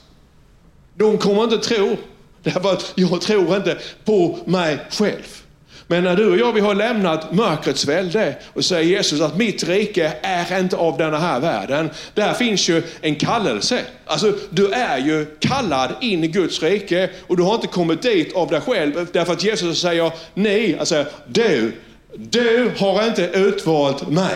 De 0.94 1.18
kommer 1.18 1.44
inte 1.44 1.58
tro, 1.58 1.96
därför 2.42 2.72
att 2.72 2.92
jag 2.94 3.20
tror 3.20 3.56
inte 3.56 3.78
på 4.04 4.38
mig 4.44 4.78
själv. 4.90 5.42
Men 5.90 6.04
när 6.04 6.16
du 6.16 6.30
och 6.30 6.38
jag 6.38 6.52
vi 6.52 6.60
har 6.60 6.74
lämnat 6.74 7.32
mörkrets 7.32 7.84
välde 7.84 8.36
och 8.52 8.64
säger 8.64 8.90
Jesus 8.90 9.20
att 9.20 9.36
mitt 9.36 9.68
rike 9.68 10.12
är 10.22 10.60
inte 10.60 10.76
av 10.76 10.98
denna 10.98 11.18
här 11.18 11.40
världen. 11.40 11.90
Där 12.14 12.34
finns 12.34 12.68
ju 12.68 12.82
en 13.00 13.14
kallelse. 13.14 13.80
Alltså, 14.06 14.32
du 14.50 14.72
är 14.72 14.98
ju 14.98 15.26
kallad 15.38 15.90
in 16.00 16.24
i 16.24 16.28
Guds 16.28 16.62
rike 16.62 17.10
och 17.26 17.36
du 17.36 17.42
har 17.42 17.54
inte 17.54 17.66
kommit 17.66 18.02
dit 18.02 18.36
av 18.36 18.48
dig 18.48 18.60
själv 18.60 19.06
därför 19.12 19.32
att 19.32 19.44
Jesus 19.44 19.80
säger 19.80 20.12
nej, 20.34 20.78
alltså 20.78 21.04
du, 21.26 21.72
du 22.16 22.72
har 22.78 23.06
inte 23.06 23.22
utvalt 23.22 24.08
mig, 24.08 24.34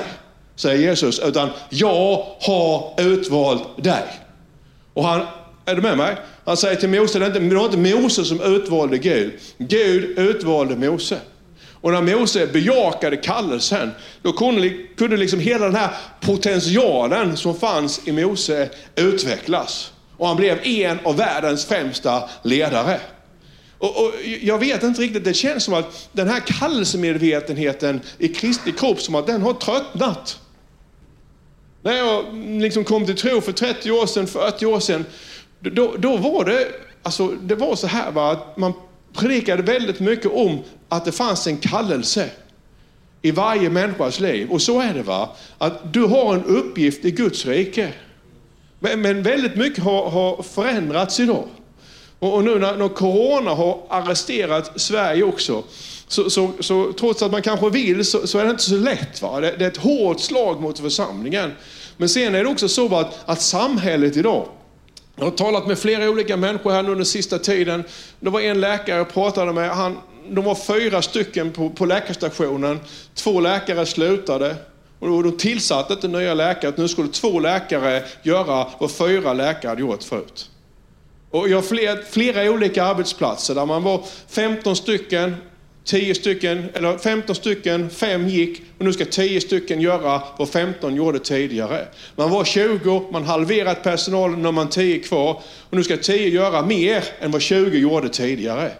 säger 0.57 0.89
Jesus, 0.89 1.19
utan 1.19 1.51
jag 1.69 2.27
har 2.41 2.95
utvalt 3.01 3.85
dig. 3.85 4.05
Och 4.95 5.05
han, 5.05 5.27
är 5.65 5.75
du 5.75 5.83
med 5.83 5.97
mig? 5.97 6.17
Han 6.45 6.57
säger 6.57 6.77
till 6.77 6.89
Mose, 6.89 7.19
det 7.19 7.41
var 7.41 7.65
inte 7.65 7.79
Mose 7.79 8.25
som 8.25 8.41
utvalde 8.41 8.99
Gud. 8.99 9.33
Gud 9.59 10.19
utvalde 10.19 10.77
Mose. 10.77 11.19
Och 11.83 11.93
när 11.93 12.03
Mose 12.03 12.47
bejakade 12.47 13.17
kallelsen, 13.17 13.91
då 14.23 14.33
kunde, 14.33 14.71
kunde 14.97 15.17
liksom 15.17 15.41
hela 15.41 15.65
den 15.65 15.75
här 15.75 15.91
potentialen 16.21 17.37
som 17.37 17.55
fanns 17.55 18.09
i 18.09 18.13
Mose 18.13 18.69
utvecklas. 18.97 19.93
Och 20.17 20.29
han 20.29 20.37
blev 20.37 20.59
en 20.67 20.99
av 21.05 21.17
världens 21.17 21.65
främsta 21.65 22.29
ledare. 22.43 23.01
Och, 23.83 24.05
och, 24.05 24.13
jag 24.43 24.59
vet 24.59 24.83
inte 24.83 25.03
riktigt, 25.03 25.25
det 25.25 25.35
känns 25.35 25.65
som 25.65 25.75
att 25.75 26.09
den 26.13 26.29
här 26.29 26.41
kallelsemedvetenheten 26.41 28.01
i 28.19 28.29
Kristi 28.29 28.73
kropp, 28.73 29.01
som 29.01 29.15
att 29.15 29.27
den 29.27 29.43
har 29.43 29.53
tröttnat. 29.53 30.41
När 31.83 31.93
jag 31.93 32.35
liksom 32.61 32.85
kom 32.85 33.07
till 33.07 33.17
tro 33.17 33.41
för 33.41 33.53
30 33.53 33.91
år 33.91 34.07
sedan, 34.07 34.27
40 34.27 34.67
år 34.67 34.81
sedan, 34.81 35.05
då, 35.61 35.95
då 35.99 36.17
var 36.17 36.45
det, 36.45 36.67
alltså, 37.03 37.29
det 37.29 37.55
var 37.55 37.77
så 37.77 37.87
här 37.87 38.11
va, 38.11 38.33
att 38.33 38.57
man 38.57 38.73
predikade 39.13 39.63
väldigt 39.63 40.01
mycket 40.01 40.33
om 40.33 40.59
att 40.89 41.05
det 41.05 41.13
fanns 41.13 41.47
en 41.47 41.57
kallelse 41.57 42.31
i 43.23 43.31
varje 43.31 43.71
människas 43.71 44.21
liv. 44.21 44.51
Och 44.51 44.63
så 44.63 44.81
är 44.81 44.95
det 44.95 45.03
va, 45.03 45.37
att 45.59 45.93
du 45.93 46.05
har 46.05 46.35
en 46.35 46.45
uppgift 46.45 47.05
i 47.05 47.11
Guds 47.11 47.47
rike. 47.47 47.93
Men, 48.79 49.01
men 49.01 49.23
väldigt 49.23 49.57
mycket 49.57 49.85
har, 49.85 50.11
har 50.11 50.43
förändrats 50.43 51.21
idag. 51.21 51.49
Och, 52.23 52.35
och 52.35 52.45
nu 52.45 52.59
när, 52.59 52.77
när, 52.77 52.89
Corona 52.89 53.51
har 53.51 53.83
arresterat 53.89 54.81
Sverige 54.81 55.23
också, 55.23 55.63
så, 56.09 56.31
så, 56.31 56.51
så 56.61 56.93
trots 56.93 57.23
att 57.23 57.33
man 57.33 57.43
kanske 57.43 57.71
vill 57.71 58.05
så, 58.05 58.27
så, 58.27 58.39
är 58.39 58.45
det 58.45 58.51
inte 58.51 58.63
så 58.63 58.77
lätt. 58.77 59.23
Va? 59.23 59.41
Det, 59.41 59.55
det 59.59 59.65
är 59.65 59.69
ett 59.69 59.77
hårt 59.77 60.21
slag 60.21 60.61
mot 60.61 60.79
församlingen. 60.79 61.53
Men 61.97 62.09
sen 62.09 62.35
är 62.35 62.45
det 62.45 62.51
också 62.51 62.69
så 62.69 62.97
att, 62.97 63.19
att 63.25 63.41
samhället 63.41 64.17
idag, 64.17 64.49
jag 65.17 65.25
har 65.25 65.31
talat 65.31 65.67
med 65.67 65.79
flera 65.79 66.11
olika 66.11 66.37
människor 66.37 66.71
här 66.71 66.83
nu 66.83 66.95
den 66.95 67.05
sista 67.05 67.39
tiden. 67.39 67.85
Det 68.21 68.31
var 68.31 68.41
en 68.41 68.61
läkare 68.61 68.97
jag 68.97 69.13
pratade 69.13 69.53
med. 69.53 69.71
Han, 69.71 69.99
de 70.31 70.45
var 70.45 70.55
fyra 70.55 71.03
stycken 71.03 71.53
på, 71.53 71.71
på 71.71 71.87
läkarstationen. 71.87 72.81
Två 73.15 73.41
läkare 73.41 73.87
slutade. 73.87 74.57
Och 74.99 75.23
de 75.23 75.37
tillsatte 75.37 75.93
inte 75.93 76.09
nya 76.09 76.35
läkare. 76.35 76.73
Nu 76.77 76.89
skulle 76.89 77.09
två 77.09 77.41
läkare 77.41 78.03
göra 78.23 78.67
vad 78.79 78.91
fyra 78.91 79.33
läkare 79.33 79.69
hade 79.69 79.81
gjort 79.81 80.03
förut. 80.03 80.49
Och 81.33 81.49
jag 81.49 81.57
har 81.57 81.63
flera, 81.63 81.97
flera 82.11 82.51
olika 82.51 82.85
arbetsplatser 82.85 83.55
där 83.55 83.67
man 83.67 83.83
var 83.83 84.05
15 84.29 84.77
stycken 84.77 85.37
10 85.85 86.15
stycken, 86.15 86.69
eller 86.75 86.99
15 86.99 87.37
stycken, 87.37 87.91
5 87.91 88.29
gick 88.29 88.63
och 88.79 88.85
nu 88.85 88.93
ska 88.93 89.05
10 89.05 89.41
stycken 89.41 89.81
göra 89.81 90.23
vad 90.39 90.49
15 90.49 90.95
gjorde 90.95 91.19
tidigare. 91.19 91.87
Man 92.17 92.31
var 92.31 92.45
20, 92.45 93.09
man 93.13 93.25
halverat 93.25 93.83
personalen, 93.83 94.43
när 94.43 94.53
man 94.53 94.69
10 94.69 94.99
kvar 94.99 95.43
och 95.71 95.77
nu 95.77 95.85
ska 95.85 95.97
10 95.97 96.29
göra 96.29 96.63
mer 96.67 97.05
än 97.21 97.31
vad 97.31 97.43
20 97.43 97.79
gjorde 97.79 98.09
tidigare. 98.09 98.71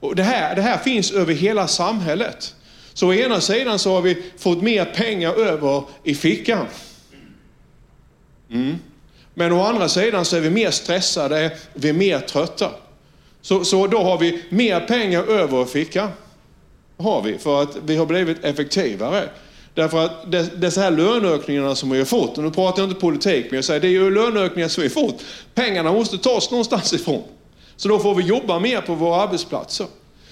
Och 0.00 0.16
det, 0.16 0.22
här, 0.22 0.56
det 0.56 0.62
här 0.62 0.78
finns 0.78 1.12
över 1.12 1.34
hela 1.34 1.68
samhället. 1.68 2.54
Så 2.94 3.08
å 3.08 3.14
ena 3.14 3.40
sidan 3.40 3.78
så 3.78 3.94
har 3.94 4.02
vi 4.02 4.22
fått 4.38 4.62
mer 4.62 4.84
pengar 4.84 5.32
över 5.32 5.82
i 6.04 6.14
fickan. 6.14 6.66
Mm. 8.50 8.76
Men 9.38 9.52
å 9.52 9.62
andra 9.62 9.88
sidan 9.88 10.24
så 10.24 10.36
är 10.36 10.40
vi 10.40 10.50
mer 10.50 10.70
stressade, 10.70 11.50
vi 11.74 11.88
är 11.88 11.92
mer 11.92 12.20
trötta. 12.20 12.70
Så, 13.40 13.64
så 13.64 13.86
då 13.86 13.98
har 13.98 14.18
vi 14.18 14.42
mer 14.48 14.80
pengar 14.80 15.22
över 15.22 15.62
i 15.62 15.66
fickan 15.66 16.10
har 16.98 17.22
vi 17.22 17.38
för 17.38 17.62
att 17.62 17.76
vi 17.86 17.96
har 17.96 18.06
blivit 18.06 18.44
effektivare. 18.44 19.28
Därför 19.74 20.04
att 20.04 20.32
dessa 20.60 20.80
här 20.80 20.90
löneökningarna 20.90 21.74
som 21.74 21.90
vi 21.90 21.98
har 21.98 22.04
fått, 22.04 22.38
och 22.38 22.44
nu 22.44 22.50
pratar 22.50 22.82
jag 22.82 22.90
inte 22.90 23.00
politik, 23.00 23.46
men 23.50 23.54
jag 23.56 23.64
säger 23.64 23.80
det 23.80 23.86
är 23.86 23.90
ju 23.90 24.10
löneökningar 24.10 24.68
som 24.68 24.82
vi 24.82 24.88
har 24.88 24.94
fått. 24.94 25.24
Pengarna 25.54 25.92
måste 25.92 26.18
tas 26.18 26.50
någonstans 26.50 26.92
ifrån. 26.92 27.22
Så 27.76 27.88
då 27.88 27.98
får 27.98 28.14
vi 28.14 28.22
jobba 28.22 28.58
mer 28.58 28.80
på 28.80 28.94
våra 28.94 29.22
arbetsplatser. 29.22 29.86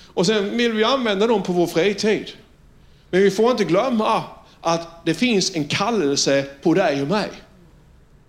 Och 0.06 0.26
sen 0.26 0.56
vill 0.56 0.72
vi 0.72 0.84
använda 0.84 1.26
dem 1.26 1.42
på 1.42 1.52
vår 1.52 1.66
fritid. 1.66 2.30
Men 3.10 3.22
vi 3.22 3.30
får 3.30 3.50
inte 3.50 3.64
glömma 3.64 4.22
att 4.60 5.04
det 5.04 5.14
finns 5.14 5.56
en 5.56 5.64
kallelse 5.64 6.44
på 6.62 6.74
dig 6.74 7.02
och 7.02 7.08
mig. 7.08 7.28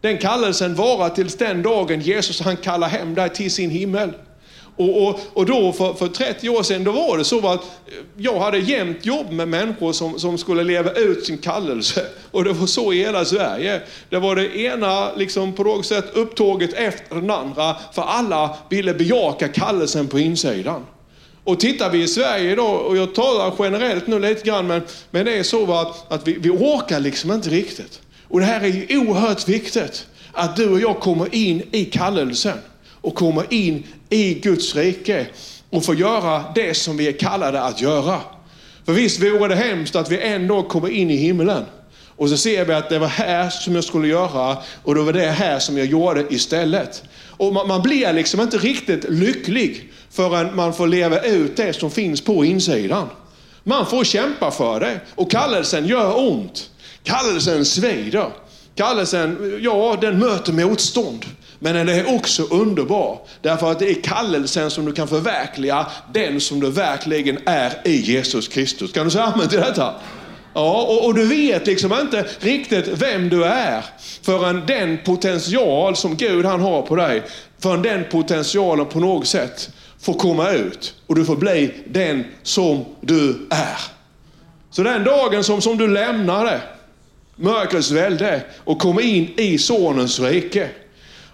Den 0.06 0.18
kallelsen 0.18 0.76
varar 0.76 1.10
tills 1.10 1.36
den 1.36 1.62
dagen 1.62 2.02
Jesus 2.02 2.42
han 2.42 2.58
kallar 2.58 2.88
hem 2.88 3.16
dig 3.16 3.30
till 3.30 3.52
sin 3.52 3.70
himmel. 3.70 4.12
Och, 4.76 5.08
och, 5.08 5.20
och 5.34 5.46
då 5.46 5.74
för, 5.74 5.94
för 5.94 6.08
30 6.08 6.50
år 6.50 6.64
sedan, 6.64 6.84
då 6.84 6.92
var 6.92 7.18
det 7.18 7.24
så 7.24 7.48
att 7.48 7.60
eh, 7.64 7.94
jag 8.18 8.40
hade 8.40 8.58
jämt 8.58 9.06
jobb 9.06 9.32
med 9.32 9.48
människor 9.48 9.94
som, 9.94 10.20
som 10.20 10.38
skulle 10.38 10.64
leva 10.64 10.92
ut 10.92 11.26
sin 11.26 11.38
kallelse. 11.38 12.06
Och 12.32 12.44
det 12.44 12.54
var 12.54 12.68
så 12.68 12.94
i 12.94 12.98
hela 12.98 13.26
Sverige. 13.26 13.82
Det 14.10 14.20
var 14.20 14.36
det 14.36 14.58
ena 14.58 15.16
liksom 15.16 15.54
på 15.54 15.64
något 15.64 15.86
sätt 15.86 16.06
upptåget 16.14 16.74
efter 16.74 17.16
den 17.16 17.32
andra, 17.32 17.76
för 17.94 18.02
alla 18.02 18.58
ville 18.70 18.94
bejaka 18.94 19.48
kallelsen 19.48 20.08
på 20.08 20.20
insidan. 20.20 20.86
Och 21.44 21.60
tittar 21.60 21.90
vi 21.90 22.04
i 22.04 22.08
Sverige 22.08 22.52
idag, 22.52 22.86
och 22.86 22.98
jag 22.98 23.16
talar 23.16 23.54
generellt 23.60 24.08
nu 24.08 24.20
lite 24.20 24.44
grann, 24.44 24.68
men, 24.68 24.82
men 25.12 25.26
det 25.26 25.38
är 25.38 25.44
så 25.44 25.74
att, 25.74 26.12
att 26.12 26.28
vi, 26.28 26.38
vi 26.40 26.50
orkar 26.50 27.00
liksom 27.00 27.32
inte 27.32 27.50
riktigt. 27.50 28.02
Och 28.28 28.40
det 28.40 28.46
här 28.46 28.62
är 28.62 28.68
ju 28.68 28.98
oerhört 28.98 29.48
viktigt, 29.48 30.08
att 30.32 30.56
du 30.56 30.70
och 30.70 30.80
jag 30.80 31.00
kommer 31.00 31.36
in 31.36 31.64
i 31.72 31.86
kallelsen 31.86 32.58
och 32.92 33.16
kommer 33.16 33.54
in 33.54 33.84
i 34.10 34.34
Guds 34.34 34.76
rike 34.76 35.28
och 35.70 35.86
får 35.86 35.96
göra 35.96 36.44
det 36.56 36.74
som 36.74 36.98
vi 36.98 37.08
är 37.08 37.12
kallade 37.12 37.62
att 37.62 37.82
göra. 37.82 38.20
För 38.86 38.94
visst 38.94 39.24
vore 39.24 39.48
det 39.48 39.56
hemskt 39.56 39.96
att 39.96 40.12
vi 40.12 40.20
en 40.20 40.48
dag 40.48 40.68
kommer 40.68 40.90
in 40.90 41.12
i 41.12 41.16
himlen 41.16 41.66
och 42.18 42.30
så 42.30 42.38
ser 42.38 42.66
vi 42.66 42.74
att 42.74 42.90
det 42.90 43.00
var 43.00 43.08
här 43.08 43.50
som 43.50 43.76
jag 43.76 43.84
skulle 43.84 44.08
göra 44.08 44.58
och 44.84 44.96
det 44.96 45.02
var 45.02 45.14
det 45.14 45.32
här 45.32 45.60
som 45.60 45.78
jag 45.78 45.88
gjorde 45.88 46.26
istället. 46.30 47.04
Och 47.30 47.54
man, 47.54 47.68
man 47.68 47.82
blir 47.82 48.14
liksom 48.14 48.42
inte 48.42 48.58
riktigt 48.58 49.06
lycklig 49.10 49.92
förrän 50.10 50.56
man 50.56 50.74
får 50.74 50.88
leva 50.88 51.22
ut 51.22 51.58
det 51.58 51.74
som 51.74 51.92
finns 51.92 52.22
på 52.22 52.46
insidan. 52.46 53.08
Man 53.64 53.86
får 53.86 54.04
kämpa 54.04 54.52
för 54.52 54.80
det 54.80 55.00
och 55.16 55.32
kallelsen 55.32 55.88
gör 55.88 56.30
ont. 56.30 56.70
Kallelsen 57.06 57.66
svider. 57.66 58.32
Kallelsen, 58.76 59.60
ja 59.62 59.98
den 60.02 60.20
möter 60.20 60.54
motstånd. 60.54 61.26
Men 61.60 61.76
den 61.76 61.90
är 61.90 62.16
också 62.16 62.44
underbar. 62.44 63.20
Därför 63.42 63.72
att 63.72 63.80
det 63.80 63.90
är 63.90 64.02
kallelsen 64.02 64.72
som 64.72 64.86
du 64.86 64.94
kan 64.94 65.08
förverkliga, 65.08 65.88
den 66.14 66.42
som 66.42 66.60
du 66.60 66.72
verkligen 66.72 67.38
är 67.46 67.82
i 67.84 67.96
Jesus 67.96 68.48
Kristus. 68.48 68.92
Kan 68.92 69.06
du 69.06 69.12
säga 69.12 69.24
amen 69.24 69.50
till 69.50 69.60
detta? 69.60 69.94
Ja, 70.54 70.82
och, 70.82 71.06
och, 71.06 71.14
du 71.14 71.26
vet 71.26 71.68
liksom 71.68 71.94
inte 72.02 72.26
riktigt 72.40 72.88
vem 72.88 73.30
du 73.30 73.46
är 73.46 73.86
förrän 74.22 74.64
den 74.68 74.98
potential 75.06 75.96
som 75.96 76.16
Gud 76.16 76.46
han 76.46 76.62
har 76.62 76.82
på 76.82 76.96
dig, 76.96 77.24
förrän 77.60 77.82
den 77.82 78.04
potentialen 78.12 78.86
på 78.86 79.00
något 79.00 79.28
sätt 79.28 79.70
får 80.02 80.14
komma 80.14 80.52
ut 80.52 80.94
och 81.08 81.16
du 81.16 81.26
får 81.26 81.36
bli 81.36 81.74
den 81.88 82.24
som 82.44 82.86
du 83.02 83.48
är. 83.50 83.78
Så 84.72 84.84
den 84.84 85.04
dagen 85.04 85.44
som, 85.44 85.62
som 85.62 85.78
du 85.78 85.88
lämnar 85.88 86.46
det, 86.46 86.62
mörkrets 87.36 87.92
välde 87.92 88.42
och 88.64 88.80
kommer 88.80 89.02
in 89.02 89.34
i 89.38 89.58
Sonens 89.58 90.20
rike, 90.20 90.70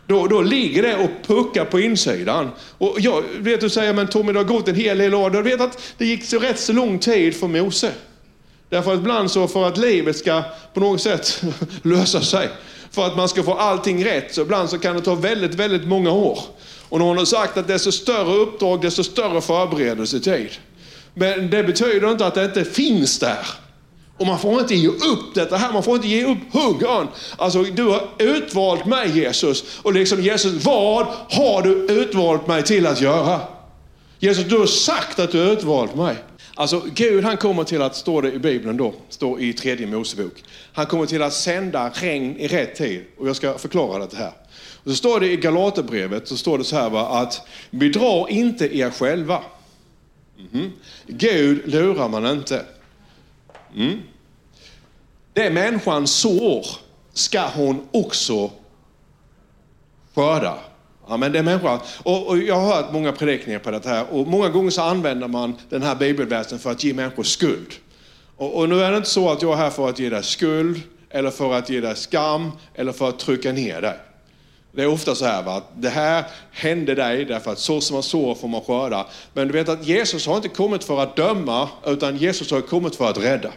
då, 0.07 0.27
då 0.27 0.41
ligger 0.41 0.83
det 0.83 0.95
och 0.95 1.09
puckar 1.27 1.65
på 1.65 1.79
insidan. 1.79 2.49
Och 2.77 2.95
jag 2.99 3.23
vet 3.39 3.61
du 3.61 3.69
säger, 3.69 3.93
men 3.93 4.07
Tommy 4.07 4.33
det 4.33 4.39
har 4.39 4.43
gått 4.43 4.67
en 4.67 4.75
hel 4.75 4.97
del 4.97 5.15
år. 5.15 5.29
Du 5.29 5.41
vet 5.41 5.61
att 5.61 5.93
det 5.97 6.05
gick 6.05 6.25
så 6.25 6.39
rätt 6.39 6.59
så 6.59 6.73
lång 6.73 6.99
tid 6.99 7.35
för 7.35 7.47
Mose. 7.47 7.91
Därför 8.69 8.93
att 8.93 8.99
ibland 8.99 9.31
så 9.31 9.47
för 9.47 9.67
att 9.67 9.77
livet 9.77 10.17
ska 10.17 10.43
på 10.73 10.79
något 10.79 11.01
sätt 11.01 11.43
lösa 11.83 12.21
sig, 12.21 12.49
för 12.91 13.07
att 13.07 13.17
man 13.17 13.29
ska 13.29 13.43
få 13.43 13.53
allting 13.53 14.05
rätt, 14.05 14.33
så 14.33 14.41
ibland 14.41 14.69
så 14.69 14.77
kan 14.77 14.95
det 14.95 15.01
ta 15.01 15.15
väldigt, 15.15 15.55
väldigt 15.55 15.87
många 15.87 16.11
år. 16.11 16.39
Och 16.89 16.99
någon 16.99 17.17
har 17.17 17.25
sagt 17.25 17.57
att 17.57 17.67
desto 17.67 17.91
större 17.91 18.35
uppdrag, 18.35 18.81
desto 18.81 19.03
större 19.03 19.41
förberedelsetid. 19.41 20.49
Men 21.13 21.49
det 21.49 21.63
betyder 21.63 22.11
inte 22.11 22.25
att 22.25 22.35
det 22.35 22.45
inte 22.45 22.65
finns 22.65 23.19
där. 23.19 23.47
Och 24.21 24.27
man 24.27 24.39
får 24.39 24.59
inte 24.59 24.75
ge 24.75 24.87
upp 24.87 25.33
detta 25.33 25.57
här, 25.57 25.73
man 25.73 25.83
får 25.83 25.95
inte 25.95 26.07
ge 26.07 26.25
upp 26.25 26.37
hungern. 26.51 27.07
Alltså, 27.37 27.63
du 27.63 27.83
har 27.83 28.09
utvalt 28.17 28.85
mig 28.85 29.19
Jesus. 29.19 29.79
Och 29.81 29.93
liksom 29.93 30.21
Jesus, 30.21 30.65
vad 30.65 31.05
har 31.29 31.61
du 31.61 31.71
utvalt 31.73 32.47
mig 32.47 32.63
till 32.63 32.87
att 32.87 33.01
göra? 33.01 33.41
Jesus, 34.19 34.45
du 34.45 34.57
har 34.57 34.65
sagt 34.65 35.19
att 35.19 35.31
du 35.31 35.45
har 35.45 35.53
utvalt 35.53 35.95
mig. 35.95 36.15
Alltså 36.55 36.81
Gud 36.95 37.23
han 37.23 37.37
kommer 37.37 37.63
till 37.63 37.81
att, 37.81 37.95
står 37.95 38.21
det 38.21 38.31
i 38.31 38.39
Bibeln 38.39 38.77
då, 38.77 38.93
står 39.09 39.41
i 39.41 39.53
tredje 39.53 39.87
Mosebok, 39.87 40.43
han 40.73 40.85
kommer 40.85 41.05
till 41.05 41.21
att 41.21 41.33
sända 41.33 41.89
regn 41.89 42.37
i 42.37 42.47
rätt 42.47 42.75
tid. 42.75 43.03
Och 43.17 43.29
jag 43.29 43.35
ska 43.35 43.57
förklara 43.57 44.05
det 44.05 44.17
här. 44.17 44.31
Och 44.83 44.89
så 44.89 44.95
står 44.95 45.19
det 45.19 45.31
i 45.31 45.37
Galaterbrevet, 45.37 46.27
så 46.27 46.37
står 46.37 46.57
det 46.57 46.63
så 46.63 46.75
här 46.75 46.89
va, 46.89 47.07
att 47.07 47.47
bedra 47.71 48.29
inte 48.29 48.77
er 48.77 48.89
själva. 48.89 49.39
Mm. 50.39 50.49
-hmm. 50.51 50.71
Gud 51.07 51.61
lurar 51.65 52.09
man 52.09 52.25
inte. 52.25 52.65
Mm. 53.75 53.99
Det 55.33 55.49
människan 55.49 56.07
sår 56.07 56.65
ska 57.13 57.47
hon 57.47 57.87
också 57.91 58.51
skörda. 60.15 60.57
Amen, 61.07 61.31
det 61.31 61.39
är 61.39 61.43
människa. 61.43 61.79
Och, 62.03 62.27
och, 62.27 62.37
jag 62.37 62.55
har 62.55 62.75
hört 62.75 62.93
många 62.93 63.11
predikningar 63.11 63.59
på 63.59 63.71
det 63.71 63.85
här 63.85 64.05
och 64.11 64.27
många 64.27 64.49
gånger 64.49 64.69
så 64.69 64.81
använder 64.81 65.27
man 65.27 65.55
den 65.69 65.81
här 65.81 65.95
bibelversen 65.95 66.59
för 66.59 66.71
att 66.71 66.83
ge 66.83 66.93
människor 66.93 67.23
skuld. 67.23 67.73
Och, 68.37 68.57
och, 68.57 68.69
nu 68.69 68.81
är 68.81 68.91
det 68.91 68.97
inte 68.97 69.09
så 69.09 69.29
att 69.29 69.41
jag 69.41 69.53
är 69.53 69.57
här 69.57 69.69
för 69.69 69.89
att 69.89 69.99
ge 69.99 70.09
dig 70.09 70.23
skuld, 70.23 70.81
eller 71.09 71.31
för 71.31 71.53
att 71.53 71.69
ge 71.69 71.81
dig 71.81 71.95
skam, 71.95 72.51
eller 72.75 72.91
för 72.91 73.09
att 73.09 73.19
trycka 73.19 73.51
ner 73.51 73.81
dig. 73.81 73.95
Det 74.71 74.81
är 74.83 74.87
ofta 74.87 75.15
så 75.15 75.25
här, 75.25 75.43
va? 75.43 75.55
att 75.55 75.81
det 75.81 75.89
här 75.89 76.25
hände 76.51 76.95
dig 76.95 77.25
därför 77.25 77.51
att 77.51 77.59
så 77.59 77.81
som 77.81 77.93
man 77.93 78.03
sår 78.03 78.35
får 78.35 78.47
man 78.47 78.61
skörda. 78.61 79.07
Men 79.33 79.47
du 79.47 79.53
vet 79.53 79.69
att 79.69 79.87
Jesus 79.87 80.27
har 80.27 80.35
inte 80.35 80.49
kommit 80.49 80.83
för 80.83 80.99
att 80.99 81.15
döma, 81.15 81.69
utan 81.85 82.17
Jesus 82.17 82.51
har 82.51 82.61
kommit 82.61 82.95
för 82.95 83.09
att 83.09 83.17
rädda. 83.17 83.51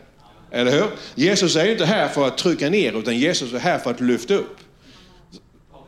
Eller 0.54 0.72
hur? 0.72 0.86
Jesus 1.14 1.56
är 1.56 1.64
ju 1.64 1.72
inte 1.72 1.84
här 1.84 2.08
för 2.08 2.26
att 2.26 2.38
trycka 2.38 2.70
ner, 2.70 2.98
utan 2.98 3.18
Jesus 3.18 3.52
är 3.52 3.58
här 3.58 3.78
för 3.78 3.90
att 3.90 4.00
lyfta 4.00 4.34
upp. 4.34 4.56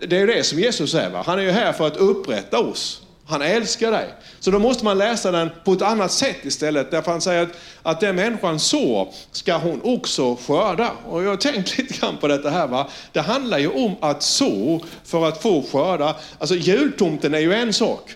Det 0.00 0.16
är 0.16 0.20
ju 0.20 0.26
det 0.26 0.44
som 0.44 0.58
Jesus 0.58 0.94
är. 0.94 1.10
Va? 1.10 1.22
Han 1.26 1.38
är 1.38 1.42
ju 1.42 1.50
här 1.50 1.72
för 1.72 1.86
att 1.86 1.96
upprätta 1.96 2.58
oss. 2.58 3.02
Han 3.26 3.42
älskar 3.42 3.92
dig. 3.92 4.14
Så 4.40 4.50
då 4.50 4.58
måste 4.58 4.84
man 4.84 4.98
läsa 4.98 5.30
den 5.30 5.50
på 5.64 5.72
ett 5.72 5.82
annat 5.82 6.12
sätt 6.12 6.36
istället. 6.42 6.90
Därför 6.90 7.10
han 7.10 7.20
säger 7.20 7.42
att, 7.42 7.58
att 7.82 8.00
den 8.00 8.16
människan 8.16 8.60
så 8.60 9.12
ska 9.32 9.56
hon 9.56 9.80
också 9.84 10.36
skörda. 10.36 10.92
Och 11.06 11.22
jag 11.22 11.28
har 11.28 11.36
tänkt 11.36 11.78
lite 11.78 11.98
grann 11.98 12.16
på 12.16 12.28
detta 12.28 12.50
här. 12.50 12.66
Va? 12.66 12.90
Det 13.12 13.20
handlar 13.20 13.58
ju 13.58 13.68
om 13.68 13.96
att 14.00 14.22
så 14.22 14.84
för 15.04 15.28
att 15.28 15.42
få 15.42 15.62
skörda. 15.62 16.16
Alltså 16.38 16.54
jultomten 16.54 17.34
är 17.34 17.40
ju 17.40 17.54
en 17.54 17.72
sak. 17.72 18.14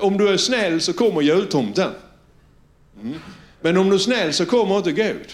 Om 0.00 0.18
du 0.18 0.28
är 0.28 0.36
snäll 0.36 0.80
så 0.80 0.92
kommer 0.92 1.20
jultomten. 1.22 1.90
Mm. 3.00 3.18
Men 3.62 3.76
om 3.76 3.88
du 3.88 3.94
är 3.94 3.98
snäll 3.98 4.32
så 4.32 4.46
kommer 4.46 4.76
inte 4.76 4.92
Gud. 4.92 5.26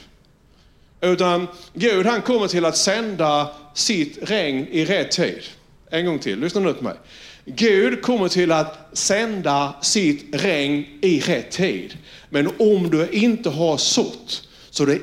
Utan 1.00 1.46
Gud 1.74 2.06
han 2.06 2.22
kommer 2.22 2.48
till 2.48 2.64
att 2.64 2.76
sända 2.76 3.50
sitt 3.74 4.18
regn 4.22 4.66
i 4.70 4.84
rätt 4.84 5.10
tid. 5.10 5.42
En 5.90 6.06
gång 6.06 6.18
till, 6.18 6.40
lyssna 6.40 6.60
nu 6.60 6.74
på 6.74 6.84
mig. 6.84 6.94
Gud 7.44 8.02
kommer 8.02 8.28
till 8.28 8.52
att 8.52 8.88
sända 8.92 9.74
sitt 9.80 10.26
regn 10.32 10.84
i 11.00 11.20
rätt 11.20 11.50
tid. 11.50 11.98
Men 12.30 12.50
om 12.58 12.90
du 12.90 13.08
inte 13.08 13.50
har 13.50 13.76
sått, 13.76 14.48
så 14.70 14.84
det 14.84 14.98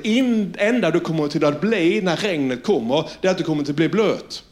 enda 0.58 0.92
du 0.92 1.00
kommer 1.00 1.28
till 1.28 1.46
att 1.46 1.62
bli 1.62 2.02
när 2.02 2.18
regnet 2.18 2.64
kommer, 2.64 3.10
det 3.22 3.28
är 3.28 3.32
att 3.32 3.38
du 3.38 3.44
kommer 3.44 3.64
till 3.64 3.72
att 3.72 3.76
bli 3.76 3.90
blöt. 3.90 4.44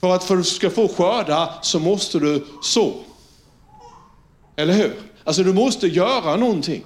För 0.00 0.14
att 0.14 0.24
för 0.24 0.34
att 0.34 0.40
du 0.40 0.44
ska 0.44 0.70
få 0.70 0.88
skörda 0.88 1.54
så 1.62 1.78
måste 1.78 2.18
du 2.18 2.46
så. 2.62 2.94
Eller 4.56 4.74
hur? 4.74 4.92
Alltså 5.24 5.42
du 5.42 5.52
måste 5.52 5.86
göra 5.86 6.36
någonting. 6.36 6.84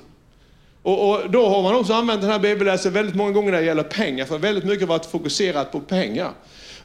Och, 0.84 1.10
och, 1.10 1.30
då 1.30 1.48
har 1.48 1.62
man 1.62 1.74
också 1.74 1.92
använt 1.92 2.20
den 2.20 2.30
här 2.30 2.38
bibelläsningen 2.38 2.94
väldigt 2.94 3.14
många 3.14 3.32
gånger 3.32 3.52
när 3.52 3.60
det 3.60 3.66
gäller 3.66 3.82
pengar, 3.82 4.24
för 4.24 4.38
väldigt 4.38 4.64
mycket 4.64 4.80
har 4.80 4.98
varit 4.98 5.06
fokuserat 5.06 5.72
på 5.72 5.80
pengar. 5.80 6.30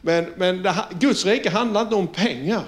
Men, 0.02 0.26
men 0.38 0.64
det, 0.64 0.76
Guds 1.00 1.26
rike 1.26 1.50
handlar 1.50 1.82
inte 1.82 1.96
om 1.96 2.08
pengar. 2.08 2.64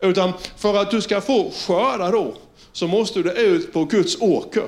Utan 0.00 0.32
för 0.56 0.76
att 0.76 0.90
du 0.90 1.00
ska 1.00 1.20
få 1.20 1.50
skörda 1.50 2.10
då, 2.10 2.34
så 2.72 2.86
måste 2.86 3.22
du 3.22 3.30
ut 3.30 3.72
på 3.72 3.84
Guds 3.84 4.20
åker. 4.20 4.64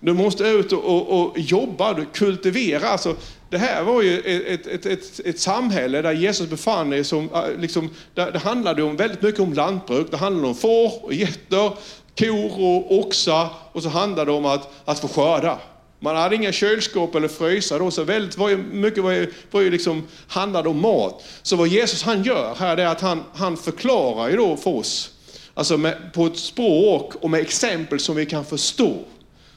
Du 0.00 0.12
måste 0.12 0.44
ut 0.44 0.72
och, 0.72 0.84
och, 0.84 1.20
och 1.20 1.38
jobba, 1.38 1.92
du 1.92 2.04
kultivera. 2.04 2.88
Alltså, 2.88 3.16
det 3.50 3.58
här 3.58 3.84
var 3.84 4.02
ju 4.02 4.18
ett, 4.18 4.66
ett, 4.66 4.86
ett, 4.86 5.20
ett 5.24 5.40
samhälle 5.40 6.02
där 6.02 6.12
Jesus 6.12 6.50
befann 6.50 6.90
sig. 6.90 7.04
Som, 7.04 7.30
äh, 7.34 7.42
liksom, 7.58 7.90
det 8.14 8.38
handlade 8.38 8.82
om, 8.82 8.96
väldigt 8.96 9.22
mycket 9.22 9.40
om 9.40 9.52
lantbruk. 9.52 10.10
Det 10.10 10.16
handlade 10.16 10.48
om 10.48 10.54
får 10.54 11.04
och 11.04 11.14
getter, 11.14 11.72
kor 12.18 12.60
och 12.60 12.98
oxar. 12.98 13.48
Och 13.72 13.82
så 13.82 13.88
handlade 13.88 14.30
det 14.30 14.36
om 14.36 14.46
att, 14.46 14.70
att 14.84 14.98
få 14.98 15.08
skörda. 15.08 15.58
Man 16.00 16.16
hade 16.16 16.36
inga 16.36 16.52
kylskåp 16.52 17.14
eller 17.14 17.28
frysar 17.28 17.78
då, 17.78 17.90
så 17.90 18.04
väldigt 18.04 18.38
var 18.38 18.48
ju, 18.48 18.56
mycket 18.56 19.02
var 19.02 19.10
ju, 19.10 19.32
var 19.50 19.60
ju 19.60 19.70
liksom, 19.70 20.06
handlade 20.28 20.68
om 20.68 20.80
mat. 20.80 21.24
Så 21.42 21.56
vad 21.56 21.68
Jesus 21.68 22.02
han 22.02 22.22
gör 22.22 22.54
här 22.54 22.76
är 22.76 22.86
att 22.86 23.00
han, 23.00 23.24
han 23.34 23.56
förklarar 23.56 24.28
ju 24.28 24.36
då 24.36 24.56
för 24.56 24.70
oss, 24.70 25.10
alltså 25.54 25.76
med, 25.76 26.12
på 26.14 26.26
ett 26.26 26.38
språk 26.38 27.14
och 27.14 27.30
med 27.30 27.40
exempel 27.40 28.00
som 28.00 28.16
vi 28.16 28.26
kan 28.26 28.44
förstå. 28.44 28.94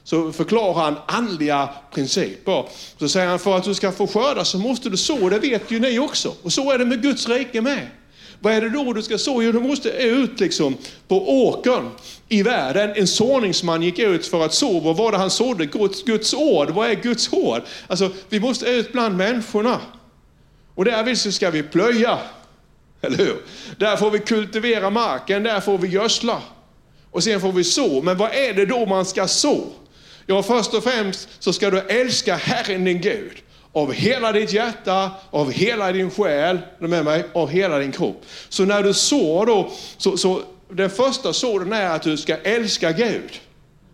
Så 0.04 0.32
förklarar 0.32 0.74
han 0.74 0.96
andliga 1.06 1.70
principer. 1.94 2.66
Så 3.00 3.10
säger 3.10 3.28
han, 3.28 3.40
för 3.40 3.58
att 3.58 3.64
du 3.64 3.74
ska 3.74 3.92
få 3.92 4.08
skörda 4.08 4.46
så 4.46 4.58
måste 4.58 4.90
du 4.90 4.98
så, 4.98 5.30
det 5.30 5.40
vet 5.40 5.72
ju 5.72 5.80
ni 5.80 6.00
också. 6.00 6.34
Och 6.44 6.54
så 6.54 6.72
är 6.72 6.78
det 6.78 6.86
med 6.86 7.02
Guds 7.02 7.30
rike 7.30 7.62
med. 7.62 7.88
Vad 8.44 8.54
är 8.54 8.62
det 8.62 8.70
då 8.70 8.94
du 8.94 9.02
ska 9.02 9.18
så? 9.18 9.44
Jo, 9.44 9.52
du 9.52 9.60
måste 9.60 9.90
ut 9.90 10.40
liksom 10.40 10.78
på 11.08 11.46
åkern 11.48 11.90
i 12.30 12.44
världen. 12.44 12.94
En 12.96 13.08
såningsman 13.08 13.82
gick 13.82 14.00
ut 14.00 14.28
för 14.28 14.46
att 14.46 14.54
så. 14.54 14.80
Vad 14.80 14.98
var 14.98 15.12
det 15.12 15.18
han 15.18 15.30
sådde? 15.30 15.66
Guds, 15.66 16.04
Guds 16.04 16.34
ord. 16.34 16.70
Vad 16.70 16.90
är 16.90 16.96
Guds 16.96 17.34
ord? 17.34 17.62
Alltså, 17.88 18.12
vi 18.30 18.40
måste 18.40 18.66
ut 18.66 18.92
bland 18.92 19.18
människorna. 19.18 19.80
Och 20.76 20.86
därvid 20.86 21.18
så 21.18 21.32
ska 21.32 21.50
vi 21.50 21.64
plöja. 21.64 22.20
Eller 23.02 23.18
hur? 23.18 23.38
Där 23.78 23.98
får 23.98 24.12
vi 24.12 24.20
kultivera 24.20 24.90
marken, 24.90 25.44
där 25.44 25.60
får 25.60 25.78
vi 25.78 25.88
gödsla. 25.88 26.42
Och 27.12 27.24
sen 27.24 27.42
får 27.42 27.52
vi 27.52 27.64
så. 27.64 28.02
Men 28.02 28.18
vad 28.18 28.32
är 28.32 28.54
det 28.54 28.66
då 28.66 28.86
man 28.86 29.06
ska 29.06 29.28
så? 29.28 29.68
Ja, 30.26 30.44
först 30.44 30.74
och 30.74 30.84
främst 30.84 31.30
så 31.40 31.54
ska 31.54 31.70
du 31.70 31.80
älska 31.80 32.36
Herren 32.36 32.86
din 32.86 33.02
Gud 33.02 33.42
av 33.74 33.94
hela 33.94 34.32
ditt 34.32 34.54
hjärta, 34.54 35.12
av 35.30 35.52
hela 35.52 35.92
din 35.92 36.12
själ, 36.12 36.60
med 36.80 37.06
mig, 37.06 37.24
av 37.34 37.50
hela 37.50 37.80
din 37.80 37.92
kropp. 37.92 38.26
Så 38.50 38.66
när 38.66 38.84
du 38.84 38.94
sår 38.94 39.46
då, 39.46 39.72
så, 39.98 40.18
så 40.18 40.42
den 40.70 40.90
första 40.90 41.34
sådden 41.34 41.74
är 41.74 41.90
att 41.90 42.02
du 42.02 42.18
ska 42.18 42.38
älska 42.38 42.92
Gud. 42.92 43.40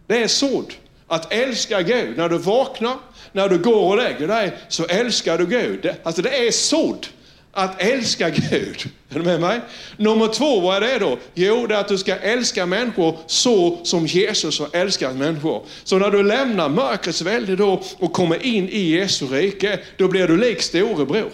Det 0.08 0.24
är 0.24 0.28
sådd. 0.28 0.74
Att 1.08 1.34
älska 1.34 1.82
Gud. 1.82 2.18
När 2.18 2.30
du 2.30 2.38
vaknar, 2.38 2.96
när 3.32 3.50
du 3.50 3.58
går 3.58 3.90
och 3.90 3.98
lägger 3.98 4.28
dig, 4.28 4.58
så 4.68 4.86
älskar 4.86 5.38
du 5.38 5.46
Gud. 5.46 5.94
Alltså 6.04 6.22
det 6.22 6.48
är 6.48 6.52
sådd. 6.52 7.08
Att 7.52 7.82
älska 7.82 8.30
Gud. 8.30 8.90
Är 9.10 9.16
du 9.16 9.24
med 9.24 9.42
mig? 9.42 9.60
Nummer 9.98 10.28
två, 10.28 10.60
vad 10.60 10.78
är 10.78 10.82
det 10.82 11.00
då? 11.00 11.18
Jo, 11.34 11.68
det 11.68 11.76
är 11.76 11.80
att 11.80 11.88
du 11.88 11.98
ska 11.98 12.16
älska 12.16 12.66
människor 12.66 13.18
så 13.28 13.80
som 13.84 14.06
Jesus 14.06 14.60
har 14.60 14.70
älskat 14.74 15.16
människor. 15.16 15.64
Så 15.84 15.98
när 15.98 16.12
du 16.12 16.24
lämnar 16.24 16.70
mörkrets 16.70 17.22
välde 17.22 17.56
då 17.56 17.82
och 17.98 18.14
kommer 18.14 18.46
in 18.46 18.70
i 18.70 18.80
Jesu 18.80 19.26
rike, 19.26 19.80
då 19.98 20.08
blir 20.08 20.28
du 20.28 20.38
lik 20.38 20.62
storebror. 20.62 21.32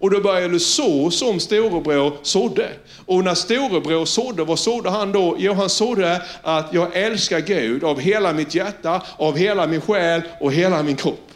Och 0.00 0.10
då 0.10 0.20
börjar 0.20 0.48
du 0.48 0.58
så 0.58 1.10
som 1.10 1.40
storebror 1.40 2.12
sådde. 2.22 2.68
Och 3.06 3.24
när 3.24 3.34
storebror 3.34 4.04
sådde, 4.04 4.44
vad 4.44 4.58
sådde 4.58 4.90
han 4.90 5.12
då? 5.12 5.36
Jo, 5.38 5.52
han 5.52 5.68
sådde 5.68 6.22
att 6.42 6.68
jag 6.72 6.96
älskar 6.96 7.40
Gud 7.40 7.84
av 7.84 8.00
hela 8.00 8.32
mitt 8.32 8.54
hjärta, 8.54 9.02
av 9.16 9.36
hela 9.36 9.66
min 9.66 9.80
själ 9.80 10.22
och 10.40 10.52
hela 10.52 10.82
min 10.82 10.96
kropp. 10.96 11.27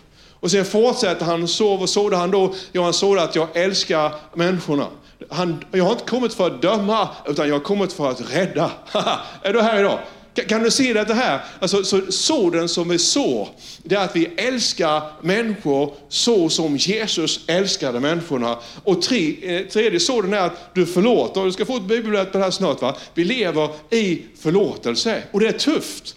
Och 0.43 0.51
sen 0.51 0.65
fortsätter 0.65 1.25
han, 1.25 1.49
så 1.49 1.73
och 1.73 1.89
sådde 1.89 2.17
han 2.17 2.31
då? 2.31 2.55
Ja, 2.73 2.85
han 2.85 2.93
såg 2.93 3.19
att 3.19 3.35
jag 3.37 3.49
älskar 3.57 4.13
människorna. 4.35 4.87
Han, 5.29 5.65
jag 5.71 5.85
har 5.85 5.93
inte 5.93 6.05
kommit 6.05 6.35
för 6.35 6.47
att 6.47 6.63
döma, 6.63 7.09
utan 7.27 7.49
jag 7.49 7.55
har 7.55 7.61
kommit 7.61 7.93
för 7.93 8.11
att 8.11 8.35
rädda. 8.35 8.71
är 9.43 9.53
du 9.53 9.61
här 9.61 9.81
idag? 9.81 9.99
Kan 10.49 10.63
du 10.63 10.71
se 10.71 10.93
det 10.93 11.15
här? 11.15 11.41
Alltså, 11.61 11.85
så, 11.85 12.01
såden 12.13 12.69
som 12.69 12.89
vi 12.89 12.99
sår, 12.99 13.49
det 13.83 13.95
är 13.95 14.05
att 14.05 14.17
vi 14.17 14.27
älskar 14.37 15.03
människor 15.21 15.95
så 16.09 16.49
som 16.49 16.77
Jesus 16.77 17.41
älskade 17.47 18.01
människorna. 18.01 18.59
Och 18.85 19.03
tre, 19.03 19.37
eh, 19.43 19.67
tredje 19.67 20.01
såden 20.01 20.35
är 20.35 20.41
att 20.41 20.75
du 20.75 20.87
förlåter. 20.87 21.45
Du 21.45 21.53
ska 21.53 21.65
få 21.65 21.77
ett 21.77 21.83
bibelblad 21.83 22.33
på 22.33 22.39
det 22.39 22.45
här 22.45 22.51
snart. 22.51 22.83
Va? 22.83 22.97
Vi 23.15 23.25
lever 23.25 23.69
i 23.91 24.23
förlåtelse. 24.43 25.23
Och 25.31 25.41
det 25.41 25.49
är 25.49 25.53
tufft. 25.53 26.17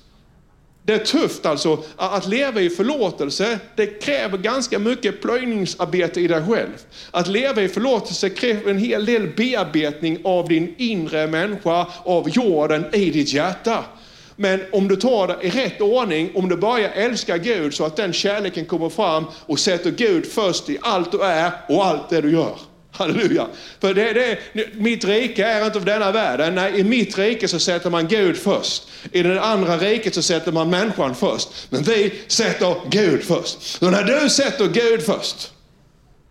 Det 0.86 0.94
är 0.94 1.00
tufft 1.00 1.46
alltså 1.46 1.84
att 1.96 2.28
leva 2.28 2.62
i 2.62 2.70
förlåtelse. 2.70 3.60
Det 3.76 3.86
kräver 3.86 4.38
ganska 4.38 4.80
mycket 4.80 5.22
plöjningsarbete 5.22 6.22
i 6.22 6.28
dig 6.28 6.44
själv. 6.48 6.70
Att 7.12 7.28
leva 7.28 7.62
i 7.62 7.70
förlåtelse 7.70 8.30
kräver 8.30 8.72
en 8.72 8.78
hel 8.78 9.06
del 9.06 9.28
bearbetning 9.28 10.20
av 10.24 10.48
din 10.48 10.76
inre 10.78 11.28
människa, 11.28 11.88
av 12.04 12.30
jorden 12.30 12.86
i 12.94 13.10
ditt 13.10 13.34
hjärta. 13.34 13.84
Men 14.36 14.62
om 14.72 14.88
du 14.88 14.96
tar 14.96 15.28
det 15.28 15.38
i 15.42 15.50
rätt 15.50 15.82
ordning, 15.82 16.32
om 16.36 16.50
du 16.50 16.58
börjar 16.58 16.90
älska 16.90 17.38
Gud 17.38 17.74
så 17.74 17.86
att 17.86 17.96
den 17.96 18.14
kärleken 18.14 18.66
kommer 18.66 18.90
fram 18.90 19.26
och 19.46 19.60
sätter 19.60 19.92
Gud 19.92 20.26
först 20.26 20.70
i 20.70 20.78
allt 20.82 21.12
du 21.12 21.22
är 21.22 21.52
och 21.70 21.86
allt 21.86 22.10
det 22.10 22.22
du 22.22 22.32
gör. 22.32 22.56
Halleluja. 22.98 23.48
För 23.82 23.94
det, 23.94 24.14
det, 24.14 24.40
mitt 24.74 25.06
rike 25.06 25.46
är 25.46 25.66
inte 25.66 25.78
av 25.78 25.86
denna 25.86 26.12
världen. 26.12 26.56
Nej, 26.56 26.80
i 26.80 26.84
mitt 26.84 27.18
rike 27.18 27.48
så 27.48 27.60
sätter 27.60 27.90
man 27.90 28.08
Gud 28.08 28.38
först. 28.38 28.84
I 29.12 29.24
det 29.24 29.42
andra 29.42 29.78
riket 29.78 30.16
så 30.16 30.22
sätter 30.22 30.52
man 30.52 30.70
människan 30.70 31.16
först. 31.16 31.50
Men 31.70 31.84
vi 31.84 32.14
sätter 32.28 32.76
Gud 32.90 33.24
först. 33.24 33.62
Så 33.62 33.90
när 33.90 34.04
du 34.04 34.30
sätter 34.30 34.68
Gud 34.68 35.06
först, 35.06 35.52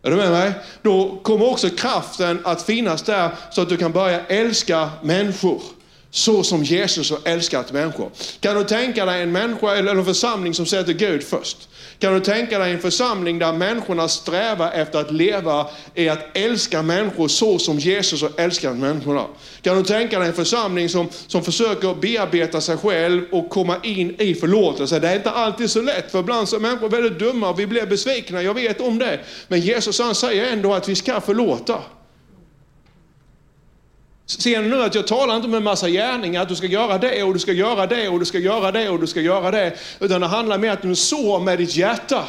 är 0.02 0.10
du 0.10 0.16
med 0.16 0.30
mig? 0.30 0.52
Då 0.82 1.20
kommer 1.22 1.50
också 1.50 1.70
kraften 1.70 2.40
att 2.44 2.62
finnas 2.62 3.02
där 3.02 3.30
så 3.50 3.62
att 3.62 3.68
du 3.68 3.76
kan 3.76 3.92
börja 3.92 4.20
älska 4.26 4.90
människor 5.02 5.62
så 6.10 6.42
som 6.42 6.64
Jesus 6.64 7.10
har 7.10 7.18
älskat 7.24 7.72
människor. 7.72 8.10
Kan 8.40 8.56
du 8.56 8.64
tänka 8.64 9.04
dig 9.04 9.22
en 9.22 9.32
människa 9.32 9.76
eller 9.76 9.94
en 9.94 10.04
församling 10.04 10.54
som 10.54 10.66
sätter 10.66 10.92
Gud 10.92 11.24
först? 11.24 11.68
Kan 11.98 12.14
du 12.14 12.20
tänka 12.20 12.58
dig 12.58 12.72
en 12.72 12.78
församling 12.78 13.38
där 13.38 13.52
människorna 13.52 14.08
strävar 14.08 14.72
efter 14.72 14.98
att 14.98 15.10
leva 15.10 15.66
i 15.94 16.08
att 16.08 16.36
älska 16.36 16.82
människor 16.82 17.28
så 17.28 17.58
som 17.58 17.78
Jesus 17.78 18.22
har 18.22 18.30
älskat 18.36 18.76
människorna? 18.76 19.24
Kan 19.62 19.76
du 19.76 19.82
tänka 19.82 20.18
dig 20.18 20.28
en 20.28 20.34
församling 20.34 20.88
som, 20.88 21.08
som 21.26 21.42
försöker 21.44 21.94
bearbeta 21.94 22.60
sig 22.60 22.76
själv 22.76 23.22
och 23.32 23.50
komma 23.50 23.76
in 23.82 24.14
i 24.18 24.34
förlåtelse? 24.34 24.98
Det 24.98 25.08
är 25.08 25.16
inte 25.16 25.30
alltid 25.30 25.70
så 25.70 25.82
lätt, 25.82 26.10
för 26.10 26.20
ibland 26.20 26.48
så 26.48 26.56
är 26.56 26.60
människor 26.60 26.88
väldigt 26.88 27.18
dumma 27.18 27.50
och 27.50 27.58
vi 27.58 27.66
blir 27.66 27.86
besvikna, 27.86 28.42
jag 28.42 28.54
vet 28.54 28.80
om 28.80 28.98
det. 28.98 29.20
Men 29.48 29.60
Jesus 29.60 30.00
han 30.00 30.14
säger 30.14 30.52
ändå 30.52 30.74
att 30.74 30.88
vi 30.88 30.94
ska 30.94 31.20
förlåta. 31.20 31.78
Ser 34.26 34.62
ni 34.62 34.68
nu 34.68 34.82
att 34.82 34.94
jag 34.94 35.06
talar 35.06 35.36
inte 35.36 35.48
om 35.48 35.54
en 35.54 35.64
massa 35.64 35.88
gärningar, 35.88 36.42
att 36.42 36.48
du 36.48 36.56
ska 36.56 36.66
göra 36.66 36.98
det 36.98 37.22
och 37.22 37.32
du 37.32 37.38
ska 37.38 37.52
göra 37.52 37.86
det 37.86 38.08
och 38.08 38.18
du 38.18 38.26
ska 38.26 38.38
göra 38.38 38.72
det 38.72 38.88
och 38.88 39.00
du 39.00 39.06
ska 39.06 39.20
göra 39.20 39.50
det. 39.50 39.72
Utan 40.00 40.20
det 40.20 40.26
handlar 40.26 40.58
mer 40.58 40.68
om 40.68 40.74
att 40.74 40.82
du 40.82 40.94
sår 40.94 41.40
med 41.40 41.58
ditt 41.58 41.76
hjärta. 41.76 42.24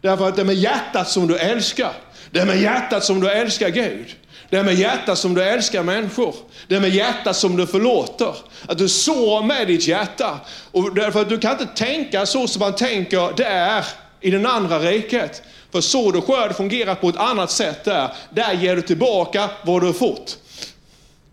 Därför 0.00 0.28
att 0.28 0.36
det 0.36 0.42
är 0.42 0.46
med 0.46 0.54
hjärtat 0.54 1.08
som 1.08 1.26
du 1.26 1.38
älskar. 1.38 1.92
Det 2.30 2.40
är 2.40 2.46
med 2.46 2.60
hjärtat 2.60 3.04
som 3.04 3.20
du 3.20 3.30
älskar 3.30 3.68
Gud. 3.68 4.14
Det 4.50 4.56
är 4.56 4.64
med 4.64 4.74
hjärtat 4.74 5.18
som 5.18 5.34
du 5.34 5.42
älskar 5.42 5.82
människor. 5.82 6.34
Det 6.68 6.76
är 6.76 6.80
med 6.80 6.90
hjärtat 6.90 7.36
som 7.36 7.56
du 7.56 7.66
förlåter. 7.66 8.34
Att 8.68 8.78
du 8.78 8.88
sår 8.88 9.42
med 9.42 9.66
ditt 9.66 9.88
hjärta. 9.88 10.40
Och 10.70 10.94
därför 10.94 11.20
att 11.20 11.28
du 11.28 11.38
kan 11.38 11.52
inte 11.52 11.66
tänka 11.66 12.26
så 12.26 12.48
som 12.48 12.60
man 12.60 12.76
tänker 12.76 13.36
där 13.36 13.84
i 14.20 14.30
den 14.30 14.46
andra 14.46 14.78
riket. 14.78 15.42
För 15.72 15.80
så 15.80 16.18
och 16.18 16.24
skörd 16.24 16.56
fungerar 16.56 16.94
på 16.94 17.08
ett 17.08 17.16
annat 17.16 17.50
sätt 17.50 17.84
där. 17.84 18.08
Där 18.30 18.52
ger 18.52 18.76
du 18.76 18.82
tillbaka 18.82 19.48
vad 19.62 19.82
du 19.82 19.86
har 19.86 19.92
fått. 19.92 20.38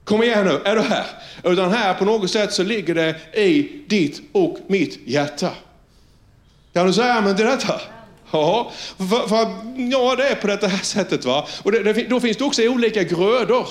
Kom 0.05 0.23
igen 0.23 0.45
nu, 0.45 0.61
är 0.65 0.75
du 0.75 0.81
här? 0.81 1.05
Utan 1.43 1.71
här 1.71 1.93
på 1.93 2.05
något 2.05 2.31
sätt 2.31 2.53
så 2.53 2.63
ligger 2.63 2.95
det 2.95 3.15
i 3.33 3.69
ditt 3.87 4.21
och 4.31 4.57
mitt 4.67 4.99
hjärta. 5.05 5.51
Kan 6.73 6.87
du 6.87 6.93
säga 6.93 7.13
amen 7.13 7.35
till 7.35 7.45
detta? 7.45 7.81
Ja, 8.31 8.71
för, 8.97 9.27
för, 9.27 9.37
ja, 9.91 10.15
det 10.15 10.27
är 10.27 10.35
på 10.35 10.47
det 10.47 10.67
här 10.67 10.83
sättet. 10.83 11.25
va. 11.25 11.47
Och 11.63 11.71
det, 11.71 11.83
det, 11.83 12.09
då 12.09 12.19
finns 12.19 12.37
det 12.37 12.43
också 12.43 12.63
olika 12.63 13.03
grödor. 13.03 13.67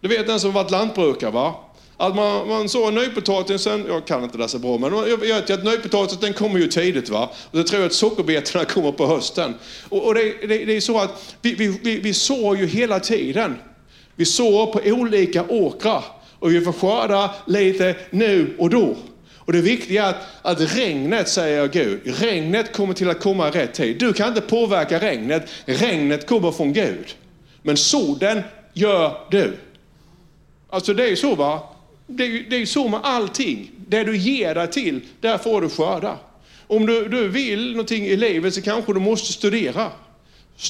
Du 0.00 0.08
vet 0.08 0.26
den 0.26 0.40
som 0.40 0.52
varit 0.52 0.70
lantbrukare 0.70 1.30
va? 1.30 1.54
Att 1.96 2.14
man, 2.16 2.48
man 2.48 2.68
sår 2.68 2.90
nypotatisen, 2.90 3.84
jag 3.88 4.06
kan 4.06 4.24
inte 4.24 4.38
det 4.38 4.48
så 4.48 4.58
bra, 4.58 4.78
men 4.78 4.92
jag 5.08 5.16
vet 5.16 5.50
ju 5.50 5.54
att 5.54 5.64
nypotatisen 5.64 6.20
den 6.20 6.32
kommer 6.32 6.58
ju 6.58 6.66
tidigt. 6.66 7.08
va. 7.08 7.30
Och 7.50 7.58
så 7.58 7.64
tror 7.64 7.80
jag 7.80 7.86
att 7.86 7.94
sockerbetorna 7.94 8.64
kommer 8.64 8.92
på 8.92 9.06
hösten. 9.06 9.54
Och, 9.88 10.06
och 10.06 10.14
det, 10.14 10.34
det, 10.48 10.64
det, 10.64 10.76
är 10.76 10.80
så 10.80 10.98
att 10.98 11.36
vi, 11.42 11.54
vi, 11.54 11.80
vi, 11.82 12.00
vi 12.00 12.14
sår 12.14 12.56
ju 12.56 12.66
hela 12.66 13.00
tiden. 13.00 13.56
Vi 14.16 14.24
sår 14.24 14.66
på 14.66 14.80
olika 14.84 15.44
åkrar 15.48 16.04
och 16.38 16.52
vi 16.52 16.60
får 16.60 16.72
skörda 16.72 17.34
lite 17.46 17.96
nu 18.10 18.56
och 18.58 18.70
då. 18.70 18.96
Och 19.36 19.52
det 19.52 19.60
viktiga 19.60 20.04
är 20.04 20.10
att, 20.10 20.16
att 20.42 20.76
regnet, 20.76 21.28
säger 21.28 21.68
Gud, 21.68 22.00
regnet 22.04 22.72
kommer 22.72 22.94
till 22.94 23.10
att 23.10 23.20
komma 23.20 23.48
i 23.48 23.50
rätt 23.50 23.74
tid. 23.74 23.98
Du 23.98 24.12
kan 24.12 24.28
inte 24.28 24.40
påverka 24.40 25.00
regnet, 25.00 25.50
regnet 25.64 26.26
kommer 26.26 26.52
från 26.52 26.72
Gud. 26.72 27.14
Men 27.62 27.76
soden 27.76 28.42
gör 28.72 29.16
du. 29.30 29.56
Alltså 30.70 30.94
det 30.94 31.08
är 31.08 31.16
så 31.16 31.34
va, 31.34 31.62
det 32.06 32.24
är, 32.24 32.50
det 32.50 32.56
är 32.56 32.66
så 32.66 32.88
med 32.88 33.00
allting. 33.02 33.70
Det 33.88 34.04
du 34.04 34.16
ger 34.16 34.54
dig 34.54 34.70
till, 34.70 35.00
där 35.20 35.38
får 35.38 35.60
du 35.60 35.68
skörda. 35.68 36.18
Om 36.66 36.86
du, 36.86 37.08
du 37.08 37.28
vill 37.28 37.70
någonting 37.70 38.06
i 38.06 38.16
livet 38.16 38.54
så 38.54 38.62
kanske 38.62 38.92
du 38.92 39.00
måste 39.00 39.32
studera. 39.32 39.90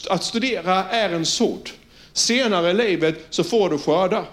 Att 0.09 0.25
studera 0.25 0.85
är 0.85 1.11
en 1.11 1.27
sådd. 1.27 1.71
Senare 2.15 2.71
i 2.71 2.75
livet 2.75 3.27
så 3.31 3.45
får 3.45 3.71
du 3.71 3.79
skörda. 3.79 4.25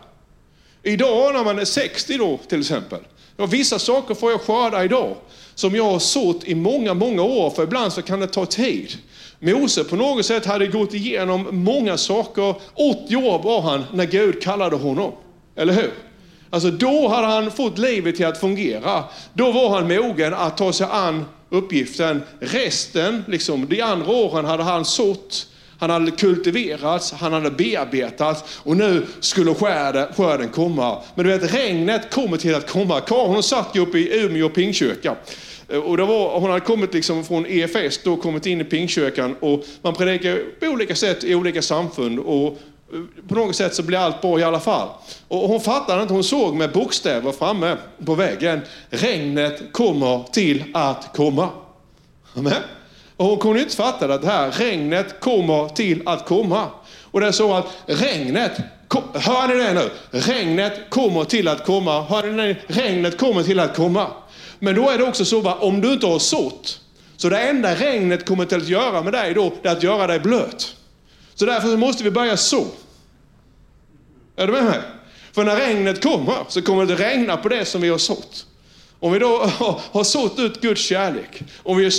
Idag 0.84 1.34
när 1.34 1.44
man 1.44 1.60
är 1.60 1.66
60 1.66 2.18
då 2.18 2.40
till 2.48 2.60
exempel. 2.60 3.00
Ja, 3.38 3.46
vissa 3.46 3.80
saker 3.80 4.16
får 4.16 4.32
jag 4.32 4.42
skörda 4.42 4.84
idag 4.84 5.16
som 5.56 5.76
jag 5.76 5.84
har 5.84 6.00
sått 6.00 6.44
i 6.44 6.56
många, 6.56 6.94
många 6.94 7.24
år. 7.24 7.50
För 7.50 7.64
ibland 7.64 7.94
så 7.94 8.02
kan 8.02 8.20
det 8.20 8.28
ta 8.28 8.46
tid. 8.46 8.98
Mose 9.40 9.84
på 9.84 9.96
något 9.96 10.26
sätt 10.26 10.46
hade 10.46 10.68
gått 10.68 10.94
igenom 10.94 11.48
många 11.52 11.98
saker. 11.98 12.56
80 12.74 13.16
år 13.16 13.44
var 13.44 13.62
han 13.62 13.86
när 13.94 14.06
Gud 14.06 14.42
kallade 14.42 14.76
honom. 14.76 15.12
Eller 15.56 15.74
hur? 15.74 15.94
Alltså 16.50 16.72
då 16.72 17.08
hade 17.08 17.28
han 17.28 17.52
fått 17.52 17.78
livet 17.78 18.16
till 18.16 18.26
att 18.26 18.40
fungera. 18.40 19.04
Då 19.34 19.52
var 19.52 19.70
han 19.70 19.88
mogen 19.88 20.34
att 20.34 20.58
ta 20.58 20.74
sig 20.74 20.88
an 20.92 21.26
uppgiften. 21.50 22.24
Resten, 22.40 23.24
liksom, 23.28 23.68
de 23.70 23.82
andra 23.82 24.12
åren 24.12 24.46
hade 24.46 24.64
han 24.64 24.86
sått 24.86 25.48
han 25.82 25.90
hade 25.90 26.12
kultiverats, 26.12 27.12
han 27.12 27.34
hade 27.34 27.52
bearbetats 27.52 28.44
och 28.58 28.78
nu 28.78 29.06
skulle 29.20 29.54
skörden, 29.54 30.50
komma. 30.50 30.98
Men 31.16 31.26
du 31.26 31.38
vet, 31.38 31.54
regnet 31.54 32.12
kommer 32.12 32.38
till 32.38 32.56
att 32.56 32.72
komma. 32.72 33.00
Karin 33.00 33.44
satt 33.44 33.70
ju 33.74 33.80
uppe 33.80 33.98
i 33.98 34.24
Umeå 34.24 34.50
pingkyrka. 34.50 35.16
Eh, 35.70 35.80
och 35.80 35.98
det 35.98 36.06
var, 36.06 36.40
hon 36.40 36.50
hade 36.50 36.66
kommit 36.66 36.94
liksom 36.94 37.24
från 37.24 37.46
EFS, 37.46 38.00
då 38.04 38.18
kommit 38.18 38.46
in 38.46 38.62
i 38.62 38.64
pingkyrkan 38.64 39.36
och 39.40 39.64
man 39.82 39.94
predikar 39.94 40.40
på 40.60 40.66
olika 40.66 40.96
sätt 40.96 41.24
i 41.24 41.36
olika 41.36 41.62
samfund. 41.62 42.20
Och 42.20 42.48
eh, 42.48 43.28
på 43.28 43.36
något 43.36 43.56
sätt 43.56 43.76
så 43.76 43.84
blir 43.84 43.98
allt 43.98 44.22
bra 44.22 44.40
i 44.40 44.44
alla 44.44 44.60
fall. 44.60 44.90
Och 45.28 45.40
hon 45.40 45.62
fattade 45.62 46.02
inte, 46.02 46.14
hon 46.14 46.24
såg 46.24 46.56
med 46.56 46.72
bokstäver 46.72 47.32
framme 47.32 47.78
på 48.06 48.16
väggen. 48.16 48.62
Regnet 48.90 49.74
kommer 49.74 50.24
till 50.32 50.64
att 50.74 51.10
komma. 51.14 51.50
Amen. 52.36 52.54
Och 53.22 53.28
hon 53.28 53.40
kunde 53.40 53.62
inte 53.62 53.76
fatta 53.76 54.14
att 54.14 54.22
det 54.22 54.28
här 54.28 54.52
regnet 54.52 55.20
kommer 55.20 55.70
till 55.70 56.02
att 56.06 56.26
komma. 56.26 56.68
Och 57.04 57.22
det 57.22 57.28
är 57.28 57.32
så 57.32 57.54
att 57.54 57.66
regnet, 57.86 58.52
hör 59.14 59.48
ni 59.48 59.64
det 59.64 59.74
nu? 59.74 59.90
Regnet 60.12 60.90
kommer 60.90 61.24
till 61.24 61.48
att 61.48 61.66
komma. 61.66 62.02
Hör 62.02 62.24
ni 62.24 62.48
det? 62.48 62.58
Regnet 62.68 63.18
kommer 63.18 63.44
till 63.44 63.60
att 63.60 63.76
komma. 63.76 64.08
Men 64.60 64.76
då 64.76 64.90
är 64.90 64.98
det 64.98 65.04
också 65.04 65.26
så 65.26 65.50
att 65.50 65.62
om 65.62 65.82
du 65.82 65.94
inte 65.94 66.06
har 66.06 66.20
sått, 66.20 66.80
så 67.18 67.30
det 67.30 67.40
enda 67.40 67.76
regnet 67.76 68.26
kommer 68.26 68.46
till 68.46 68.58
att 68.58 68.68
göra 68.68 69.02
med 69.02 69.14
dig 69.14 69.34
då, 69.34 69.54
det 69.62 69.70
är 69.70 69.74
att 69.74 69.84
göra 69.84 70.08
dig 70.08 70.20
blöt. 70.20 70.76
Så 71.36 71.46
därför 71.46 71.78
måste 71.78 72.04
vi 72.04 72.12
börja 72.12 72.38
så. 72.38 72.66
Är 74.36 74.48
du 74.48 74.54
med 74.54 74.64
mig? 74.64 74.80
För 75.32 75.44
när 75.44 75.56
regnet 75.56 76.04
kommer 76.04 76.36
så 76.48 76.62
kommer 76.62 76.86
det 76.86 76.96
regna 76.96 77.38
på 77.38 77.50
det 77.50 77.66
som 77.66 77.82
vi 77.82 77.90
har 77.90 77.98
sått. 77.98 78.46
Om 79.04 79.12
vi 79.12 79.20
då 79.20 79.38
har 79.92 80.04
sått 80.04 80.40
ut 80.40 80.62
Guds 80.62 80.82
kärlek, 80.82 81.42
om 81.64 81.78
vi 81.78 81.84
har 81.84 81.92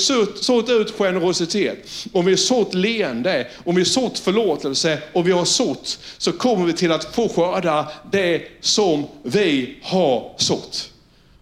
sått 0.42 0.68
ut 0.68 0.90
generositet, 0.98 2.06
om 2.12 2.24
vi 2.24 2.32
har 2.32 2.36
sått 2.36 2.74
leende, 2.74 3.46
om 3.64 3.74
vi 3.74 3.80
har 3.80 3.86
sått 3.86 4.18
förlåtelse 4.18 4.98
och 5.12 5.28
vi 5.28 5.32
har 5.32 5.44
sått, 5.44 5.98
så 6.18 6.32
kommer 6.32 6.66
vi 6.66 6.72
till 6.72 6.92
att 6.92 7.14
få 7.14 7.28
skörda 7.28 7.88
det 8.12 8.42
som 8.60 9.06
vi 9.22 9.76
har 9.82 10.32
sått. 10.36 10.90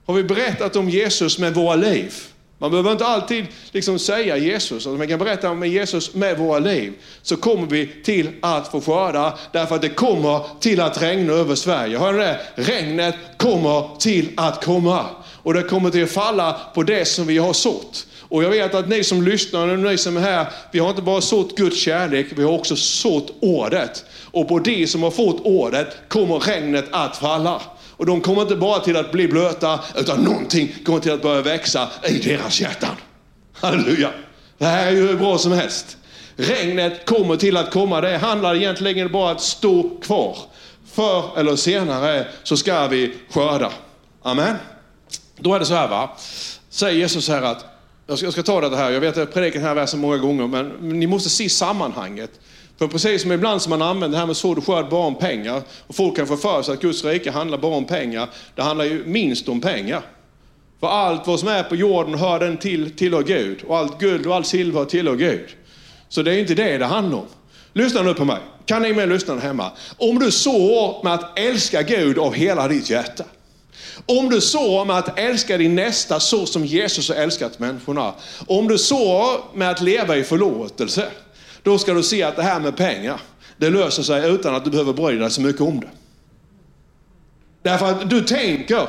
Har 0.06 0.14
vi 0.14 0.24
berättat 0.24 0.76
om 0.76 0.90
Jesus 0.90 1.38
med 1.38 1.54
våra 1.54 1.76
liv? 1.76 2.14
Man 2.58 2.70
behöver 2.70 2.92
inte 2.92 3.06
alltid 3.06 3.46
liksom 3.70 3.98
säga 3.98 4.36
Jesus, 4.36 4.72
alltså 4.72 4.90
man 4.90 5.08
kan 5.08 5.18
berätta 5.18 5.50
om 5.50 5.66
Jesus 5.66 6.14
med 6.14 6.38
våra 6.38 6.58
liv. 6.58 6.92
Så 7.22 7.36
kommer 7.36 7.66
vi 7.66 7.86
till 8.04 8.30
att 8.42 8.68
få 8.68 8.80
skörda, 8.80 9.38
därför 9.52 9.74
att 9.74 9.82
det 9.82 9.88
kommer 9.88 10.40
till 10.60 10.80
att 10.80 11.02
regna 11.02 11.32
över 11.32 11.54
Sverige. 11.54 11.98
Hör 11.98 12.12
ni 12.12 12.18
det? 12.18 12.40
Regnet 12.54 13.14
kommer 13.36 13.98
till 13.98 14.30
att 14.36 14.64
komma. 14.64 15.06
Och 15.42 15.54
det 15.54 15.62
kommer 15.62 15.90
till 15.90 16.04
att 16.04 16.10
falla 16.10 16.60
på 16.74 16.82
det 16.82 17.04
som 17.04 17.26
vi 17.26 17.38
har 17.38 17.52
sått. 17.52 18.06
Och 18.28 18.44
jag 18.44 18.50
vet 18.50 18.74
att 18.74 18.88
ni 18.88 19.04
som 19.04 19.22
lyssnar 19.22 19.68
och 19.68 19.78
ni 19.78 19.98
som 19.98 20.16
är 20.16 20.20
här, 20.20 20.46
vi 20.72 20.78
har 20.78 20.90
inte 20.90 21.02
bara 21.02 21.20
sått 21.20 21.56
Guds 21.56 21.80
kärlek, 21.80 22.26
vi 22.36 22.42
har 22.42 22.52
också 22.52 22.76
sått 22.76 23.32
ordet. 23.40 24.04
Och 24.24 24.48
på 24.48 24.58
de 24.58 24.86
som 24.86 25.02
har 25.02 25.10
fått 25.10 25.40
ordet 25.44 25.96
kommer 26.08 26.38
regnet 26.38 26.84
att 26.90 27.16
falla. 27.16 27.62
Och 27.96 28.06
de 28.06 28.20
kommer 28.20 28.42
inte 28.42 28.56
bara 28.56 28.80
till 28.80 28.96
att 28.96 29.12
bli 29.12 29.28
blöta, 29.28 29.80
utan 29.96 30.20
någonting 30.20 30.74
kommer 30.84 31.00
till 31.00 31.12
att 31.12 31.22
börja 31.22 31.42
växa 31.42 31.88
i 32.08 32.18
deras 32.18 32.60
hjärtan. 32.60 32.96
Halleluja! 33.52 34.10
Det 34.58 34.66
här 34.66 34.86
är 34.86 34.90
ju 34.90 35.08
hur 35.08 35.16
bra 35.16 35.38
som 35.38 35.52
helst. 35.52 35.96
Regnet 36.36 37.06
kommer 37.06 37.36
till 37.36 37.56
att 37.56 37.70
komma. 37.70 38.00
Det 38.00 38.18
handlar 38.18 38.54
egentligen 38.54 39.12
bara 39.12 39.30
om 39.30 39.36
att 39.36 39.42
stå 39.42 40.00
kvar. 40.02 40.36
Förr 40.92 41.38
eller 41.38 41.56
senare 41.56 42.26
så 42.42 42.56
ska 42.56 42.86
vi 42.86 43.14
skörda. 43.30 43.72
Amen. 44.22 44.56
Då 45.40 45.54
är 45.54 45.58
det 45.58 45.66
så 45.66 45.74
här 45.74 45.88
va, 45.88 46.10
säger 46.70 46.98
Jesus 46.98 47.28
här 47.28 47.42
att, 47.42 47.64
jag 48.06 48.18
ska, 48.18 48.26
jag 48.26 48.32
ska 48.32 48.42
ta 48.42 48.60
det 48.60 48.76
här, 48.76 48.90
jag 48.90 49.00
vet 49.00 49.10
att 49.10 49.16
jag 49.16 49.32
predikat 49.32 49.54
den 49.54 49.68
här 49.68 49.74
versen 49.74 50.00
många 50.00 50.16
gånger, 50.16 50.46
men, 50.46 50.68
men 50.68 51.00
ni 51.00 51.06
måste 51.06 51.30
se 51.30 51.48
sammanhanget. 51.48 52.30
För 52.78 52.88
precis 52.88 53.22
som 53.22 53.32
ibland 53.32 53.62
som 53.62 53.70
man 53.70 53.82
använder 53.82 54.16
det 54.16 54.20
här 54.20 54.26
med 54.26 54.36
sådd 54.36 54.58
och 54.58 54.66
skörd 54.66 54.88
bara 54.88 55.06
om 55.06 55.14
pengar, 55.14 55.62
och 55.86 55.94
folk 55.94 56.16
kan 56.16 56.26
få 56.26 56.36
för 56.36 56.62
sig 56.62 56.74
att 56.74 56.80
Guds 56.80 57.04
rike 57.04 57.30
handlar 57.30 57.58
bara 57.58 57.76
om 57.76 57.84
pengar, 57.84 58.28
det 58.54 58.62
handlar 58.62 58.84
ju 58.84 59.04
minst 59.06 59.48
om 59.48 59.60
pengar. 59.60 60.02
För 60.80 60.86
allt 60.86 61.26
vad 61.26 61.40
som 61.40 61.48
är 61.48 61.62
på 61.62 61.76
jorden 61.76 62.14
hör 62.14 62.40
den 62.40 62.56
till, 62.56 62.96
tillhör 62.96 63.22
Gud, 63.22 63.62
och 63.66 63.78
allt 63.78 64.00
guld 64.00 64.26
och 64.26 64.34
allt 64.34 64.46
silver 64.46 64.84
tillhör 64.84 65.16
Gud. 65.16 65.48
Så 66.08 66.22
det 66.22 66.34
är 66.34 66.38
inte 66.38 66.54
det 66.54 66.78
det 66.78 66.86
handlar 66.86 67.18
om. 67.18 67.26
Lyssna 67.72 68.02
nu 68.02 68.14
på 68.14 68.24
mig. 68.24 68.38
Kan 68.66 68.82
ni 68.82 68.92
med 68.92 69.08
lyssna 69.08 69.38
hemma? 69.38 69.70
Om 69.96 70.18
du 70.18 70.30
sår 70.30 71.04
med 71.04 71.14
att 71.14 71.38
älska 71.38 71.82
Gud 71.82 72.18
av 72.18 72.34
hela 72.34 72.68
ditt 72.68 72.90
hjärta, 72.90 73.24
om 74.06 74.28
du 74.28 74.40
sår 74.40 74.84
med 74.84 74.96
att 74.98 75.18
älska 75.18 75.58
din 75.58 75.74
nästa 75.74 76.20
så 76.20 76.46
som 76.46 76.64
Jesus 76.64 77.08
har 77.08 77.16
älskat 77.16 77.58
människorna. 77.58 78.14
Om 78.46 78.68
du 78.68 78.78
sår 78.78 79.56
med 79.56 79.70
att 79.70 79.80
leva 79.80 80.16
i 80.16 80.24
förlåtelse. 80.24 81.06
Då 81.62 81.78
ska 81.78 81.94
du 81.94 82.02
se 82.02 82.22
att 82.22 82.36
det 82.36 82.42
här 82.42 82.60
med 82.60 82.76
pengar, 82.76 83.20
det 83.56 83.70
löser 83.70 84.02
sig 84.02 84.30
utan 84.30 84.54
att 84.54 84.64
du 84.64 84.70
behöver 84.70 84.92
bry 84.92 85.18
dig 85.18 85.30
så 85.30 85.40
mycket 85.40 85.62
om 85.62 85.80
det. 85.80 85.88
Därför 87.62 87.86
att 87.86 88.10
du 88.10 88.20
tänker 88.20 88.88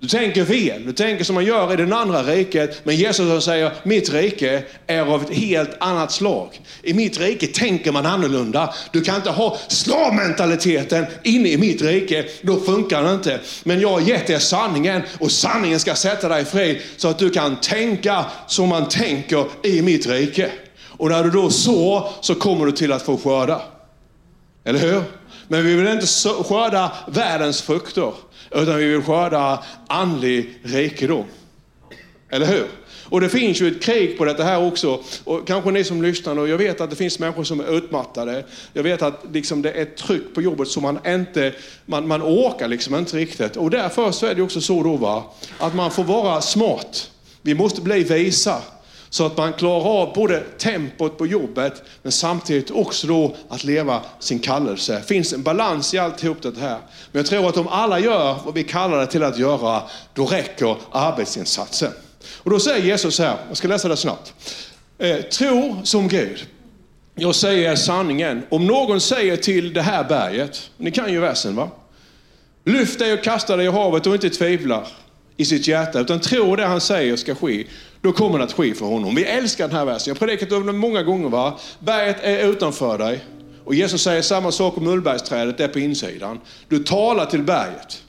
du 0.00 0.08
tänker 0.08 0.44
fel. 0.44 0.86
Du 0.86 0.92
tänker 0.92 1.24
som 1.24 1.34
man 1.34 1.44
gör 1.44 1.72
i 1.72 1.76
det 1.76 1.96
andra 1.96 2.22
riket. 2.22 2.80
Men 2.84 2.96
Jesus 2.96 3.44
säger, 3.44 3.72
mitt 3.82 4.12
rike 4.12 4.62
är 4.86 5.00
av 5.00 5.22
ett 5.22 5.36
helt 5.36 5.70
annat 5.80 6.12
slag. 6.12 6.60
I 6.82 6.94
mitt 6.94 7.20
rike 7.20 7.46
tänker 7.46 7.92
man 7.92 8.06
annorlunda. 8.06 8.74
Du 8.92 9.00
kan 9.00 9.16
inte 9.16 9.30
ha 9.30 9.58
slavmentaliteten 9.68 11.06
inne 11.24 11.48
i 11.48 11.58
mitt 11.58 11.82
rike. 11.82 12.24
Då 12.42 12.60
funkar 12.60 13.02
det 13.02 13.12
inte. 13.12 13.40
Men 13.64 13.80
jag 13.80 13.88
har 13.88 14.00
gett 14.00 14.26
dig 14.26 14.40
sanningen 14.40 15.02
och 15.18 15.30
sanningen 15.30 15.80
ska 15.80 15.94
sätta 15.94 16.28
dig 16.28 16.44
fri 16.44 16.80
så 16.96 17.08
att 17.08 17.18
du 17.18 17.30
kan 17.30 17.56
tänka 17.56 18.24
som 18.46 18.68
man 18.68 18.88
tänker 18.88 19.46
i 19.62 19.82
mitt 19.82 20.06
rike. 20.06 20.50
Och 20.86 21.10
när 21.10 21.24
du 21.24 21.30
då 21.30 21.50
sår 21.50 22.08
så 22.20 22.34
kommer 22.34 22.66
du 22.66 22.72
till 22.72 22.92
att 22.92 23.02
få 23.02 23.16
skörda. 23.16 23.62
Eller 24.64 24.78
hur? 24.78 25.02
Men 25.48 25.66
vi 25.66 25.74
vill 25.74 25.88
inte 25.88 26.06
skörda 26.44 26.92
världens 27.08 27.62
frukter, 27.62 28.12
utan 28.50 28.76
vi 28.76 28.86
vill 28.86 29.02
skörda 29.02 29.64
andlig 29.86 30.58
rikedom. 30.62 31.24
Eller 32.30 32.46
hur? 32.46 32.66
Och 33.10 33.20
det 33.20 33.28
finns 33.28 33.60
ju 33.60 33.68
ett 33.68 33.82
krig 33.82 34.18
på 34.18 34.24
detta 34.24 34.44
här 34.44 34.66
också. 34.66 35.00
Och 35.24 35.46
kanske 35.46 35.70
ni 35.70 35.84
som 35.84 36.02
lyssnar 36.02 36.34
nu, 36.34 36.46
jag 36.46 36.58
vet 36.58 36.80
att 36.80 36.90
det 36.90 36.96
finns 36.96 37.18
människor 37.18 37.44
som 37.44 37.60
är 37.60 37.76
utmattade. 37.76 38.44
Jag 38.72 38.82
vet 38.82 39.02
att 39.02 39.24
liksom 39.32 39.62
det 39.62 39.72
är 39.72 39.82
ett 39.82 39.96
tryck 39.96 40.34
på 40.34 40.42
jobbet 40.42 40.68
som 40.68 40.82
man 40.82 40.98
inte, 41.06 41.54
man, 41.86 42.08
man 42.08 42.22
orkar 42.22 42.68
liksom 42.68 42.94
inte 42.94 43.16
riktigt. 43.16 43.56
Och 43.56 43.70
därför 43.70 44.10
så 44.10 44.26
är 44.26 44.34
det 44.34 44.42
också 44.42 44.60
så 44.60 44.82
då 44.82 44.96
va, 44.96 45.24
att 45.58 45.74
man 45.74 45.90
får 45.90 46.04
vara 46.04 46.40
smart. 46.40 47.10
Vi 47.42 47.54
måste 47.54 47.80
bli 47.80 48.02
visa. 48.02 48.62
Så 49.10 49.26
att 49.26 49.36
man 49.36 49.52
klarar 49.52 50.02
av 50.02 50.14
både 50.14 50.40
tempot 50.40 51.18
på 51.18 51.26
jobbet, 51.26 51.82
men 52.02 52.12
samtidigt 52.12 52.70
också 52.70 53.06
då 53.06 53.36
att 53.48 53.64
leva 53.64 54.00
sin 54.18 54.38
kallelse. 54.38 54.94
Det 54.94 55.02
finns 55.02 55.32
en 55.32 55.42
balans 55.42 55.94
i 55.94 55.98
alltihop 55.98 56.42
det 56.42 56.58
här. 56.60 56.78
Men 57.12 57.20
jag 57.20 57.26
tror 57.26 57.48
att 57.48 57.56
om 57.56 57.68
alla 57.68 57.98
gör 57.98 58.36
vad 58.44 58.54
vi 58.54 58.64
kallar 58.64 59.00
det 59.00 59.06
till 59.06 59.22
att 59.22 59.38
göra, 59.38 59.82
då 60.14 60.26
räcker 60.26 60.76
arbetsinsatsen. 60.90 61.92
Och 62.36 62.50
då 62.50 62.60
säger 62.60 62.86
Jesus 62.86 63.18
här, 63.18 63.36
jag 63.48 63.56
ska 63.56 63.68
läsa 63.68 63.88
det 63.88 63.96
snabbt. 63.96 64.34
Eh, 64.98 65.16
tro 65.16 65.80
som 65.84 66.08
Gud. 66.08 66.46
Jag 67.14 67.34
säger 67.34 67.76
sanningen. 67.76 68.42
Om 68.48 68.66
någon 68.66 69.00
säger 69.00 69.36
till 69.36 69.72
det 69.72 69.82
här 69.82 70.04
berget, 70.04 70.70
ni 70.76 70.90
kan 70.90 71.12
ju 71.12 71.20
versen 71.20 71.56
va? 71.56 71.70
Lyft 72.64 72.98
dig 72.98 73.12
och 73.12 73.24
kasta 73.24 73.56
dig 73.56 73.66
i 73.66 73.70
havet 73.70 74.06
och 74.06 74.14
inte 74.14 74.30
tvivlar 74.30 74.86
i 75.40 75.44
sitt 75.44 75.68
hjärta, 75.68 76.00
utan 76.00 76.20
tror 76.20 76.56
det 76.56 76.66
han 76.66 76.80
säger 76.80 77.16
ska 77.16 77.34
ske, 77.34 77.64
då 78.00 78.12
kommer 78.12 78.38
det 78.38 78.44
att 78.44 78.52
ske 78.52 78.74
för 78.74 78.86
honom. 78.86 79.14
Vi 79.14 79.24
älskar 79.24 79.68
den 79.68 79.76
här 79.76 79.84
versen. 79.84 80.10
Jag 80.10 80.14
har 80.14 80.26
predikat 80.26 80.52
över 80.52 80.66
den 80.66 80.76
många 80.76 81.02
gånger. 81.02 81.28
Va? 81.28 81.58
Berget 81.78 82.16
är 82.22 82.48
utanför 82.48 82.98
dig. 82.98 83.24
Och 83.64 83.74
Jesus 83.74 84.02
säger 84.02 84.22
samma 84.22 84.52
sak 84.52 84.76
om 84.76 84.84
mullbergsträdet, 84.84 85.58
det 85.58 85.64
är 85.64 85.68
på 85.68 85.78
insidan. 85.78 86.40
Du 86.68 86.78
talar 86.78 87.26
till 87.26 87.42
berget. 87.42 88.02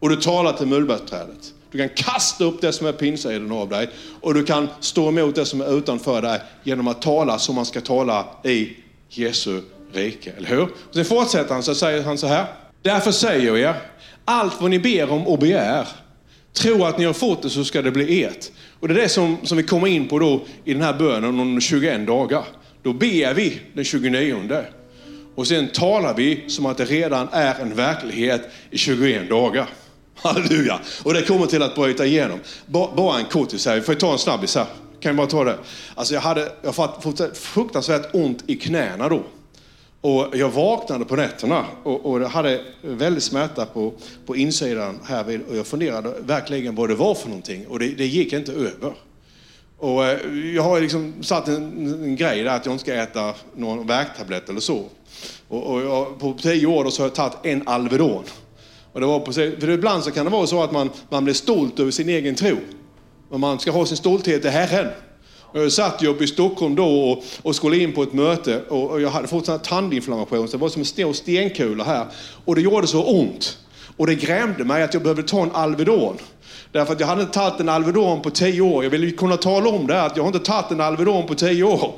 Och 0.00 0.08
du 0.08 0.16
talar 0.16 0.52
till 0.52 0.66
mullbergsträdet. 0.66 1.52
Du 1.72 1.78
kan 1.78 1.88
kasta 1.88 2.44
upp 2.44 2.60
det 2.60 2.72
som 2.72 2.86
är 2.86 2.92
på 2.92 3.04
insidan 3.04 3.52
av 3.52 3.68
dig. 3.68 3.90
Och 4.20 4.34
du 4.34 4.44
kan 4.44 4.68
stå 4.80 5.08
emot 5.08 5.34
det 5.34 5.44
som 5.44 5.60
är 5.60 5.78
utanför 5.78 6.22
dig 6.22 6.40
genom 6.62 6.88
att 6.88 7.02
tala 7.02 7.38
som 7.38 7.54
man 7.54 7.66
ska 7.66 7.80
tala 7.80 8.24
i 8.44 8.76
Jesu 9.08 9.60
rike. 9.92 10.32
Eller 10.36 10.48
hur? 10.48 10.62
Och 10.62 10.94
sen 10.94 11.04
fortsätter 11.04 11.54
han 11.54 11.62
så 11.62 11.74
säger 11.74 12.02
han 12.02 12.18
så 12.18 12.26
här. 12.26 12.46
Därför 12.82 13.12
säger 13.12 13.46
jag 13.46 13.60
er, 13.60 13.74
allt 14.24 14.60
vad 14.60 14.70
ni 14.70 14.78
ber 14.78 15.10
om 15.10 15.26
och 15.26 15.38
begär, 15.38 15.88
tro 16.52 16.84
att 16.84 16.98
ni 16.98 17.04
har 17.04 17.12
fått 17.12 17.42
det 17.42 17.50
så 17.50 17.64
ska 17.64 17.82
det 17.82 17.90
bli 17.90 18.24
ert. 18.24 18.50
Och 18.80 18.88
det 18.88 18.94
är 18.94 18.98
det 18.98 19.08
som, 19.08 19.36
som 19.42 19.56
vi 19.56 19.62
kommer 19.62 19.86
in 19.86 20.08
på 20.08 20.18
då 20.18 20.44
i 20.64 20.72
den 20.72 20.82
här 20.82 20.98
bönen 20.98 21.40
om 21.40 21.60
21 21.60 22.06
dagar. 22.06 22.44
Då 22.82 22.92
ber 22.92 23.34
vi 23.34 23.60
den 23.74 23.84
29. 23.84 24.64
Och 25.34 25.46
sen 25.46 25.68
talar 25.68 26.14
vi 26.14 26.44
som 26.48 26.66
att 26.66 26.76
det 26.76 26.84
redan 26.84 27.28
är 27.32 27.60
en 27.60 27.74
verklighet 27.74 28.42
i 28.70 28.78
21 28.78 29.28
dagar. 29.28 29.66
Halleluja! 30.14 30.80
Och 31.02 31.14
det 31.14 31.22
kommer 31.22 31.46
till 31.46 31.62
att 31.62 31.74
bryta 31.74 32.06
igenom. 32.06 32.38
Bara 32.66 33.18
en 33.18 33.24
kortis 33.24 33.66
här, 33.66 33.74
vi 33.74 33.80
får 33.80 33.94
ta 33.94 34.12
en 34.12 34.18
snabbis 34.18 34.54
här. 34.56 34.66
Kan 35.00 35.12
vi 35.12 35.16
bara 35.16 35.26
ta 35.26 35.44
det? 35.44 35.58
Alltså 35.94 36.14
jag 36.14 36.20
hade 36.20 36.52
jag 36.62 36.74
fått 36.74 37.38
fruktansvärt 37.38 38.14
ont 38.14 38.44
i 38.46 38.56
knäna 38.56 39.08
då. 39.08 39.22
Och 40.00 40.26
jag 40.32 40.50
vaknade 40.50 41.04
på 41.04 41.16
nätterna 41.16 41.66
och, 41.82 42.06
och 42.06 42.20
hade 42.20 42.60
väldigt 42.82 43.22
smärta 43.22 43.66
på, 43.66 43.92
på 44.26 44.36
insidan 44.36 44.98
här 45.04 45.40
och 45.48 45.56
jag 45.56 45.66
funderade 45.66 46.14
verkligen 46.20 46.74
vad 46.74 46.88
det 46.88 46.94
var 46.94 47.14
för 47.14 47.28
någonting 47.28 47.66
och 47.66 47.78
det, 47.78 47.88
det 47.88 48.06
gick 48.06 48.32
inte 48.32 48.52
över. 48.52 48.92
Och 49.78 50.04
eh, 50.04 50.18
jag 50.54 50.62
har 50.62 50.80
liksom 50.80 51.14
satt 51.22 51.48
en, 51.48 51.94
en, 52.04 52.16
grej 52.16 52.42
där 52.42 52.56
att 52.56 52.66
jag 52.66 52.74
inte 52.74 52.82
ska 52.82 52.94
äta 52.94 53.34
någon 53.56 53.86
värktablett 53.86 54.48
eller 54.48 54.60
så. 54.60 54.84
Och, 55.48 55.66
och 55.72 55.82
jag, 55.82 56.18
på 56.18 56.34
tio 56.42 56.66
år 56.66 56.90
så 56.90 57.02
har 57.02 57.08
jag 57.08 57.14
tagit 57.14 57.36
en 57.42 57.68
Alvedon. 57.68 58.24
Och 58.92 59.00
det 59.00 59.06
var 59.06 59.20
på, 59.20 59.32
för 59.32 59.70
ibland 59.70 60.04
så 60.04 60.10
kan 60.10 60.24
det 60.24 60.30
vara 60.30 60.46
så 60.46 60.62
att 60.62 60.72
man, 60.72 60.90
man 61.08 61.24
blir 61.24 61.34
stolt 61.34 61.80
över 61.80 61.90
sin 61.90 62.08
egen 62.08 62.34
tro. 62.34 62.56
Men 63.30 63.40
man 63.40 63.58
ska 63.58 63.70
ha 63.70 63.86
sin 63.86 63.96
stolthet 63.96 64.44
i 64.44 64.48
Herren. 64.48 64.88
Eh, 65.54 65.62
jag 65.62 65.72
satt 65.72 66.02
ju 66.02 66.08
uppe 66.08 66.24
i 66.24 66.26
Stockholm 66.26 66.74
då 66.74 67.10
och, 67.10 67.24
och 67.42 67.56
skulle 67.56 67.76
in 67.76 67.92
på 67.92 68.02
ett 68.02 68.12
möte 68.12 68.62
och, 68.68 68.90
och 68.90 69.00
jag 69.00 69.10
hade 69.10 69.28
fått 69.28 69.48
en 69.48 69.58
tandinflammation 69.58 70.48
så 70.48 70.56
det 70.56 70.60
var 70.60 70.68
som 70.68 70.80
en 70.80 70.86
stor 70.86 71.12
stenkula 71.12 71.84
här. 71.84 72.06
Och 72.44 72.54
det 72.54 72.60
gjorde 72.60 72.86
så 72.86 73.04
ont. 73.04 73.58
Och 73.96 74.06
det 74.06 74.14
grämde 74.14 74.64
mig 74.64 74.82
att 74.82 74.94
jag 74.94 75.02
behövde 75.02 75.22
ta 75.22 75.42
en 75.42 75.50
Alvedon. 75.52 76.16
Därför 76.72 76.92
att 76.92 77.00
jag 77.00 77.06
hade 77.06 77.20
inte 77.20 77.34
tagit 77.34 77.60
en 77.60 77.68
Alvedon 77.68 78.22
på 78.22 78.30
tio 78.30 78.60
år. 78.60 78.84
Jag 78.84 78.90
ville 78.90 79.10
kunna 79.10 79.36
tala 79.36 79.68
om 79.68 79.86
det, 79.86 79.94
här, 79.94 80.06
att 80.06 80.16
jag 80.16 80.22
har 80.22 80.28
inte 80.28 80.50
tagit 80.50 80.70
en 80.70 80.80
Alvedon 80.80 81.26
på 81.26 81.34
tio 81.34 81.64
år. 81.64 81.92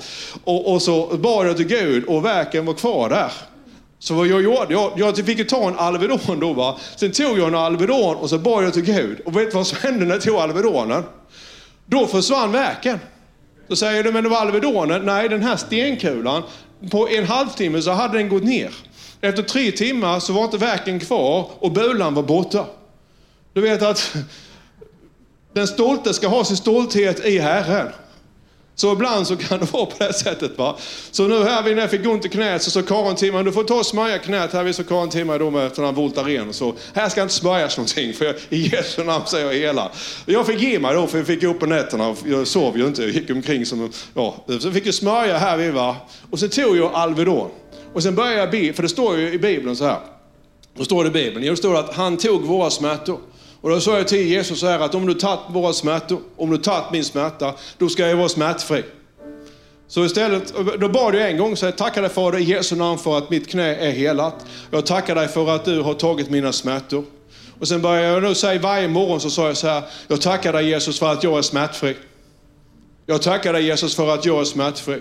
Och, 0.44 0.72
och 0.72 0.82
så 0.82 1.06
bad 1.06 1.48
jag 1.48 1.56
till 1.56 1.66
Gud 1.66 2.04
och 2.04 2.24
verken 2.24 2.66
var 2.66 2.74
kvar 2.74 3.08
där. 3.08 3.32
Så 3.98 4.14
vad 4.14 4.26
jag 4.26 4.42
gjorde, 4.42 4.66
jag, 4.68 4.92
jag 4.96 5.16
fick 5.16 5.38
ju 5.38 5.44
ta 5.44 5.68
en 5.68 5.78
Alvedon 5.78 6.40
då 6.40 6.52
va. 6.52 6.78
Sen 6.96 7.12
tog 7.12 7.38
jag 7.38 7.48
en 7.48 7.54
Alvedon 7.54 8.16
och 8.16 8.30
så 8.30 8.38
bad 8.38 8.64
jag 8.64 8.72
till 8.72 8.82
Gud. 8.82 9.20
Och 9.20 9.36
vet 9.36 9.50
du 9.50 9.56
vad 9.56 9.66
som 9.66 9.78
hände 9.82 10.04
när 10.04 10.14
jag 10.14 10.22
tog 10.22 10.36
Alvedonen? 10.36 11.04
Då 11.86 12.06
försvann 12.06 12.52
verken. 12.52 12.98
Då 13.72 13.76
säger 13.76 14.04
du, 14.04 14.12
men 14.12 14.22
det 14.22 14.28
var 14.28 14.36
Alvedonen. 14.36 15.04
Nej, 15.04 15.28
den 15.28 15.42
här 15.42 15.56
stenkulan, 15.56 16.42
på 16.90 17.08
en 17.08 17.24
halvtimme 17.24 17.82
så 17.82 17.90
hade 17.90 18.18
den 18.18 18.28
gått 18.28 18.42
ner. 18.42 18.74
Efter 19.20 19.42
tre 19.42 19.72
timmar 19.72 20.20
så 20.20 20.32
var 20.32 20.44
inte 20.44 20.56
verken 20.56 21.00
kvar 21.00 21.50
och 21.58 21.72
bulan 21.72 22.14
var 22.14 22.22
borta. 22.22 22.66
Du 23.52 23.60
vet 23.60 23.82
att 23.82 24.14
den 25.52 25.66
stolte 25.66 26.14
ska 26.14 26.28
ha 26.28 26.44
sin 26.44 26.56
stolthet 26.56 27.24
i 27.24 27.38
Herren. 27.38 27.88
Så 28.74 28.92
ibland 28.92 29.26
så 29.26 29.36
kan 29.36 29.58
det 29.58 29.72
vara 29.72 29.86
på 29.86 30.04
det 30.04 30.12
sättet. 30.12 30.58
Va? 30.58 30.76
Så 31.10 31.28
nu 31.28 31.44
här 31.44 31.62
när 31.62 31.80
jag 31.80 31.90
fick 31.90 32.06
ont 32.06 32.26
i 32.26 32.28
knät 32.28 32.62
så 32.62 32.70
sa 32.70 32.82
Karin 32.82 33.16
till 33.16 33.32
mig, 33.32 33.44
du 33.44 33.52
får 33.52 33.64
ta 33.64 33.74
och 33.74 33.86
smörja 33.86 34.18
knät 34.18 34.52
här, 34.52 34.72
så 34.72 34.84
Karin 34.84 35.10
till 35.10 35.24
mig 35.24 35.38
då 35.38 35.50
med 35.50 35.74
sån 35.74 35.84
här 35.84 35.92
Voltaren. 35.92 36.52
Så 36.52 36.74
här 36.94 37.08
ska 37.08 37.22
inte 37.22 37.34
smörjas 37.34 37.76
någonting, 37.76 38.14
för 38.14 38.24
jag, 38.24 38.34
i 38.48 38.68
Jesu 38.68 39.04
namn 39.04 39.26
säger 39.26 39.46
jag 39.46 39.54
hela. 39.54 39.90
Jag 40.26 40.46
fick 40.46 40.60
ge 40.60 40.78
mig 40.78 40.94
då, 40.94 41.06
för 41.06 41.18
jag 41.18 41.26
fick 41.26 41.40
gå 41.40 41.48
upp 41.48 41.60
på 41.60 41.66
nätterna, 41.66 42.14
jag 42.26 42.46
sov 42.46 42.78
ju 42.78 42.86
inte, 42.86 43.02
jag 43.02 43.10
gick 43.10 43.30
omkring 43.30 43.66
som, 43.66 43.92
ja. 44.14 44.44
Så 44.60 44.72
fick 44.72 44.86
jag 44.86 44.94
smörja 44.94 45.38
här 45.38 45.56
vid 45.56 45.72
va. 45.72 45.96
Och 46.30 46.38
så 46.38 46.48
tog 46.48 46.76
jag 46.76 46.90
Alvedon. 46.94 47.50
Och 47.94 48.02
sen 48.02 48.14
började 48.14 48.38
jag 48.38 48.50
be, 48.50 48.72
för 48.72 48.82
det 48.82 48.88
står 48.88 49.18
ju 49.18 49.32
i 49.32 49.38
Bibeln 49.38 49.76
så 49.76 49.84
här. 49.84 49.98
Då 50.74 50.84
står 50.84 51.04
det 51.04 51.08
i 51.08 51.12
Bibeln, 51.12 51.46
det 51.46 51.56
står 51.56 51.76
att 51.76 51.94
han 51.94 52.16
tog 52.16 52.42
våra 52.42 52.70
smärtor. 52.70 53.18
Och 53.62 53.70
då 53.70 53.80
sa 53.80 53.96
jag 53.96 54.08
till 54.08 54.28
Jesus 54.28 54.60
så 54.60 54.66
här 54.66 54.80
att 54.80 54.94
om 54.94 55.06
du 55.06 55.14
tagit 55.14 55.40
våra 55.48 55.72
smärtor, 55.72 56.20
om 56.36 56.50
du 56.50 56.58
tagit 56.58 56.90
min 56.92 57.04
smärta, 57.04 57.54
då 57.78 57.88
ska 57.88 58.08
jag 58.08 58.16
vara 58.16 58.28
smärtfri. 58.28 58.84
Så 59.88 60.04
istället, 60.04 60.54
då 60.80 60.88
bad 60.88 61.14
jag 61.14 61.30
en 61.30 61.38
gång, 61.38 61.56
så 61.56 61.64
jag 61.64 61.76
tackar 61.76 62.02
dig 62.02 62.10
Fader 62.10 62.38
i 62.38 62.42
Jesu 62.42 62.76
namn 62.76 62.98
för 62.98 63.18
att 63.18 63.30
mitt 63.30 63.50
knä 63.50 63.74
är 63.74 63.90
helat. 63.90 64.34
Jag 64.70 64.86
tackar 64.86 65.14
dig 65.14 65.28
för 65.28 65.54
att 65.54 65.64
du 65.64 65.80
har 65.80 65.94
tagit 65.94 66.30
mina 66.30 66.52
smärtor. 66.52 67.04
Och 67.60 67.68
sen 67.68 67.82
började 67.82 68.06
jag 68.08 68.22
nu 68.22 68.34
säga 68.34 68.60
varje 68.60 68.88
morgon 68.88 69.20
så 69.20 69.30
sa 69.30 69.46
jag 69.46 69.56
så 69.56 69.66
här, 69.66 69.82
jag 70.08 70.20
tackar 70.20 70.52
dig 70.52 70.68
Jesus 70.68 70.98
för 70.98 71.12
att 71.12 71.24
jag 71.24 71.38
är 71.38 71.42
smärtfri. 71.42 71.96
Jag 73.06 73.22
tackar 73.22 73.52
dig 73.52 73.64
Jesus 73.64 73.96
för 73.96 74.14
att 74.14 74.24
jag 74.24 74.40
är 74.40 74.44
smärtfri. 74.44 75.00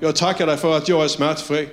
Jag 0.00 0.16
tackar 0.16 0.46
dig 0.46 0.56
för 0.56 0.76
att 0.76 0.88
jag 0.88 1.04
är 1.04 1.08
smärtfri. 1.08 1.68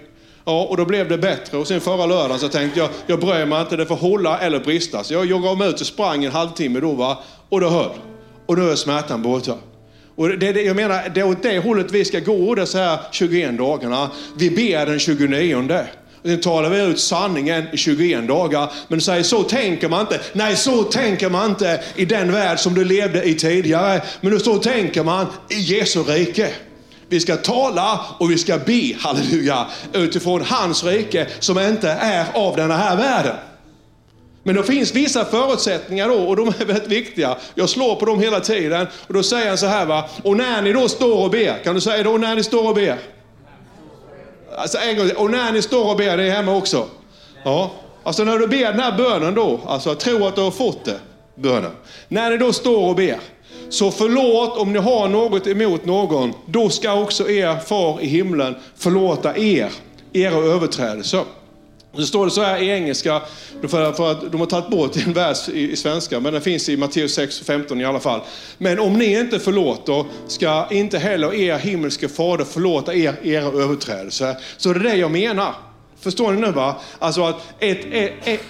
Ja, 0.45 0.65
och 0.69 0.77
då 0.77 0.85
blev 0.85 1.09
det 1.09 1.17
bättre. 1.17 1.57
Och 1.57 1.67
sen 1.67 1.81
förra 1.81 2.05
lördagen 2.05 2.39
så 2.39 2.47
tänkte 2.49 2.79
jag, 2.79 2.89
jag 3.07 3.19
bryr 3.19 3.45
mig 3.45 3.61
inte, 3.61 3.75
det 3.75 3.85
får 3.85 3.95
hålla 3.95 4.39
eller 4.39 4.59
brista. 4.59 5.03
Så 5.03 5.13
jag, 5.13 5.25
jag 5.25 5.43
gav 5.43 5.57
mig 5.57 5.69
ut 5.69 5.81
och 5.81 5.87
sprang 5.87 6.25
en 6.25 6.31
halvtimme 6.31 6.79
då 6.79 6.91
va, 6.91 7.23
och 7.49 7.59
det 7.59 7.69
höll. 7.69 7.91
Och 8.45 8.57
nu 8.57 8.71
är 8.71 8.75
smärtan 8.75 9.21
borta. 9.21 9.53
Och 10.15 10.29
det, 10.29 10.51
det, 10.51 10.61
jag 10.61 10.75
menar, 10.75 11.11
det 11.13 11.19
är 11.19 11.27
åt 11.27 11.43
det 11.43 11.59
hållet 11.59 11.91
vi 11.91 12.05
ska 12.05 12.19
gå 12.19 12.55
de 12.55 12.65
här 12.73 12.99
21 13.11 13.57
dagarna. 13.57 14.09
Vi 14.37 14.49
ber 14.49 14.85
den 14.85 14.99
29. 14.99 15.85
Sen 16.23 16.41
talar 16.41 16.69
vi 16.69 16.81
ut 16.81 16.99
sanningen 16.99 17.63
i 17.73 17.77
21 17.77 18.27
dagar. 18.27 18.71
Men 18.87 19.01
säger 19.01 19.23
så 19.23 19.43
tänker 19.43 19.89
man 19.89 20.01
inte. 20.01 20.19
Nej, 20.33 20.55
så 20.55 20.83
tänker 20.83 21.29
man 21.29 21.49
inte 21.49 21.83
i 21.95 22.05
den 22.05 22.31
värld 22.31 22.59
som 22.59 22.73
du 22.73 22.83
levde 22.83 23.23
i 23.23 23.35
tidigare. 23.35 24.01
Men 24.21 24.39
så 24.39 24.57
tänker 24.57 25.03
man 25.03 25.25
i 25.49 25.59
Jesu 25.59 26.03
rike. 26.03 26.49
Vi 27.09 27.19
ska 27.19 27.37
tala 27.37 27.99
och 28.19 28.31
vi 28.31 28.37
ska 28.37 28.57
be, 28.57 28.95
halleluja, 28.99 29.67
utifrån 29.93 30.41
hans 30.41 30.83
rike 30.83 31.27
som 31.39 31.59
inte 31.59 31.89
är 31.89 32.25
av 32.33 32.55
den 32.55 32.71
här 32.71 32.95
världen. 32.95 33.35
Men 34.43 34.55
det 34.55 34.63
finns 34.63 34.95
vissa 34.95 35.25
förutsättningar 35.25 36.07
då 36.07 36.15
och 36.15 36.35
de 36.35 36.47
är 36.47 36.65
väldigt 36.65 36.87
viktiga. 36.87 37.35
Jag 37.55 37.69
slår 37.69 37.95
på 37.95 38.05
dem 38.05 38.19
hela 38.19 38.39
tiden 38.39 38.87
och 39.07 39.13
då 39.13 39.23
säger 39.23 39.47
han 39.47 39.57
så 39.57 39.65
här 39.65 39.85
va. 39.85 40.09
Och 40.23 40.37
när 40.37 40.61
ni 40.61 40.73
då 40.73 40.89
står 40.89 41.23
och 41.23 41.31
ber, 41.31 41.63
kan 41.63 41.75
du 41.75 41.81
säga 41.81 42.03
då 42.03 42.17
när 42.17 42.35
ni 42.35 42.43
står 42.43 42.69
och 42.69 42.75
ber? 42.75 42.97
Alltså 44.57 44.77
en 44.77 44.97
gång 44.97 45.09
och 45.17 45.31
när 45.31 45.51
ni 45.51 45.61
står 45.61 45.89
och 45.89 45.97
ber, 45.97 46.17
det 46.17 46.23
är 46.23 46.31
hemma 46.31 46.55
också. 46.55 46.87
Ja. 47.43 47.71
Alltså 48.03 48.23
när 48.23 48.39
du 48.39 48.47
ber 48.47 48.71
den 48.71 48.79
här 48.79 48.97
bönen 48.97 49.35
då, 49.35 49.59
alltså 49.67 49.95
tro 49.95 50.25
att 50.25 50.35
du 50.35 50.41
har 50.41 50.51
fått 50.51 50.85
det. 50.85 50.99
bönen. 51.35 51.71
När 52.07 52.29
ni 52.29 52.37
då 52.37 52.53
står 52.53 52.89
och 52.89 52.95
ber, 52.95 53.19
så 53.69 53.91
förlåt 53.91 54.57
om 54.57 54.73
ni 54.73 54.79
har 54.79 55.07
något 55.07 55.47
emot 55.47 55.85
någon. 55.85 56.33
Då 56.45 56.69
ska 56.69 56.93
också 56.93 57.29
er 57.29 57.59
far 57.59 58.01
i 58.01 58.07
himlen 58.07 58.55
förlåta 58.77 59.37
er, 59.37 59.69
era 60.13 60.35
överträdelser. 60.35 61.23
Och 61.95 62.01
så 62.01 62.07
står 62.07 62.25
det 62.25 62.31
så 62.31 62.41
här 62.41 62.61
i 62.61 62.69
engelska, 62.69 63.21
för, 63.67 63.81
att 63.81 64.31
de 64.31 64.39
har 64.39 64.45
tagit 64.45 64.69
bort 64.69 64.97
en 65.07 65.13
vers 65.13 65.49
i, 65.49 65.71
i 65.71 65.75
svenska, 65.75 66.19
men 66.19 66.33
den 66.33 66.41
finns 66.41 66.69
i 66.69 66.77
Matteus 66.77 67.13
6 67.13 67.39
15 67.39 67.81
i 67.81 67.85
alla 67.85 67.99
fall. 67.99 68.21
Men 68.57 68.79
om 68.79 68.93
ni 68.93 69.19
inte 69.19 69.39
förlåter 69.39 70.05
ska 70.27 70.67
inte 70.71 70.97
heller 70.97 71.33
er 71.33 71.57
himmelske 71.57 72.09
fader 72.09 72.45
förlåta 72.45 72.93
er 72.93 73.15
era 73.23 73.45
överträdelser. 73.45 74.35
Så 74.57 74.73
det 74.73 74.79
är 74.79 74.83
det 74.83 74.95
jag 74.95 75.11
menar. 75.11 75.53
Förstår 75.99 76.31
ni 76.31 76.41
nu 76.41 76.51
va? 76.51 76.75
Alltså 76.99 77.23
att 77.23 77.35
ett, 77.59 77.85
ett, 77.91 78.13
ett, 78.23 78.41